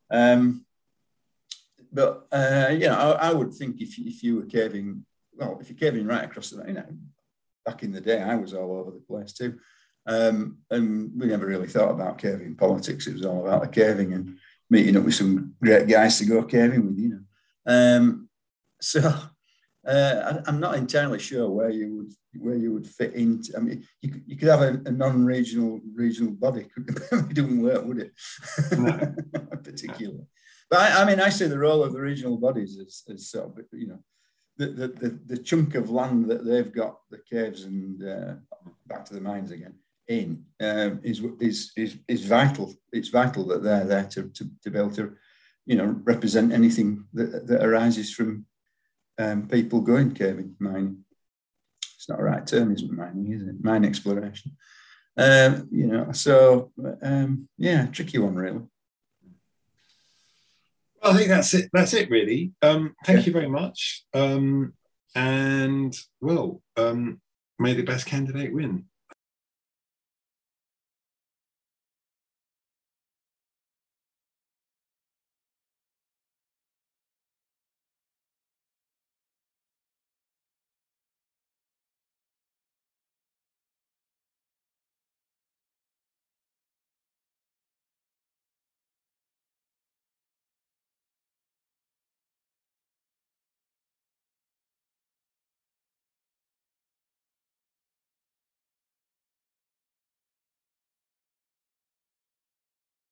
Um, 0.09 0.65
but 1.91 2.27
uh, 2.31 2.69
you 2.71 2.87
know, 2.87 2.95
I, 2.95 3.29
I, 3.29 3.33
would 3.33 3.53
think 3.53 3.81
if 3.81 3.97
you, 3.97 4.05
if 4.07 4.23
you 4.23 4.37
were 4.37 4.45
caving, 4.45 5.05
well, 5.33 5.57
if 5.59 5.69
you're 5.69 5.77
caving 5.77 6.07
right 6.07 6.23
across 6.23 6.49
the, 6.49 6.65
you 6.65 6.73
know, 6.73 6.85
back 7.65 7.83
in 7.83 7.91
the 7.91 8.01
day, 8.01 8.21
I 8.21 8.35
was 8.35 8.53
all 8.53 8.77
over 8.77 8.91
the 8.91 8.99
place 8.99 9.33
too, 9.33 9.59
um, 10.05 10.59
and 10.69 11.11
we 11.19 11.27
never 11.27 11.45
really 11.45 11.67
thought 11.67 11.91
about 11.91 12.17
caving 12.17 12.55
politics. 12.55 13.07
It 13.07 13.13
was 13.13 13.25
all 13.25 13.45
about 13.45 13.61
the 13.61 13.67
caving 13.67 14.13
and 14.13 14.37
meeting 14.69 14.95
up 14.95 15.03
with 15.03 15.15
some 15.15 15.55
great 15.61 15.87
guys 15.87 16.17
to 16.19 16.25
go 16.25 16.43
caving 16.43 16.85
with, 16.85 16.97
you 16.97 17.09
know. 17.09 17.21
Um, 17.67 18.29
so 18.79 19.13
uh, 19.87 20.41
I, 20.45 20.49
am 20.49 20.59
not 20.59 20.75
entirely 20.75 21.19
sure 21.19 21.49
where 21.49 21.71
you 21.71 21.95
would 21.97 22.13
where 22.41 22.55
you 22.55 22.71
would 22.71 22.87
fit 22.87 23.13
into. 23.13 23.57
I 23.57 23.59
mean, 23.61 23.83
you 24.01 24.11
could, 24.11 24.23
you 24.27 24.37
could 24.37 24.47
have 24.47 24.61
a, 24.61 24.81
a 24.85 24.91
non-regional 24.91 25.81
regional 25.95 26.33
body. 26.33 26.67
it 26.77 27.11
wouldn't 27.11 27.63
work, 27.63 27.85
would 27.85 27.99
it? 27.99 28.11
No. 28.77 29.13
Particularly. 29.63 30.25
But 30.69 30.79
I, 30.79 31.01
I, 31.01 31.05
mean, 31.05 31.19
I 31.19 31.29
see 31.29 31.47
the 31.47 31.59
role 31.59 31.83
of 31.83 31.93
the 31.93 31.99
regional 31.99 32.37
bodies 32.37 32.77
as, 32.79 33.03
as 33.13 33.29
sort 33.29 33.47
of, 33.47 33.65
you 33.73 33.87
know, 33.87 33.99
the, 34.57 34.67
the, 34.67 34.87
the, 34.87 35.19
the 35.25 35.37
chunk 35.37 35.75
of 35.75 35.89
land 35.89 36.29
that 36.29 36.45
they've 36.45 36.71
got, 36.71 36.99
the 37.09 37.19
caves 37.29 37.65
and 37.65 38.07
uh, 38.07 38.35
back 38.87 39.03
to 39.05 39.13
the 39.13 39.19
mines 39.19 39.51
again, 39.51 39.73
in 40.07 40.45
um, 40.61 41.01
is, 41.03 41.21
is, 41.39 41.71
is, 41.75 41.97
is 42.07 42.25
vital. 42.25 42.73
It's 42.93 43.09
vital 43.09 43.45
that 43.47 43.63
they're 43.63 43.83
there 43.83 44.07
to, 44.11 44.29
to, 44.29 44.49
to 44.63 44.71
be 44.71 44.79
able 44.79 44.91
to, 44.91 45.13
you 45.65 45.75
know, 45.75 45.99
represent 46.03 46.53
anything 46.53 47.05
that, 47.13 47.47
that 47.47 47.65
arises 47.65 48.13
from 48.13 48.45
um, 49.17 49.47
people 49.47 49.81
going 49.81 50.13
caving, 50.13 50.55
mining. 50.59 51.03
It's 51.95 52.09
not 52.09 52.19
a 52.19 52.23
right 52.23 52.45
term, 52.45 52.73
isn't 52.73 52.91
mining, 52.91 53.31
is 53.31 53.43
it? 53.43 53.63
Mine 53.63 53.85
exploration. 53.85 54.53
Um, 55.17 55.67
you 55.71 55.87
know, 55.87 56.11
so 56.13 56.71
um, 57.01 57.47
yeah, 57.57 57.85
tricky 57.87 58.17
one 58.17 58.35
really. 58.35 58.61
Well, 61.01 61.13
I 61.13 61.17
think 61.17 61.29
that's 61.29 61.53
it. 61.53 61.69
That's 61.73 61.93
it, 61.93 62.09
really. 62.09 62.53
Um, 62.61 62.95
thank 63.05 63.19
yeah. 63.19 63.25
you 63.25 63.33
very 63.33 63.49
much. 63.49 64.03
Um, 64.13 64.73
and 65.15 65.95
well, 66.21 66.61
um, 66.77 67.19
may 67.59 67.73
the 67.73 67.83
best 67.83 68.05
candidate 68.05 68.53
win. 68.53 68.85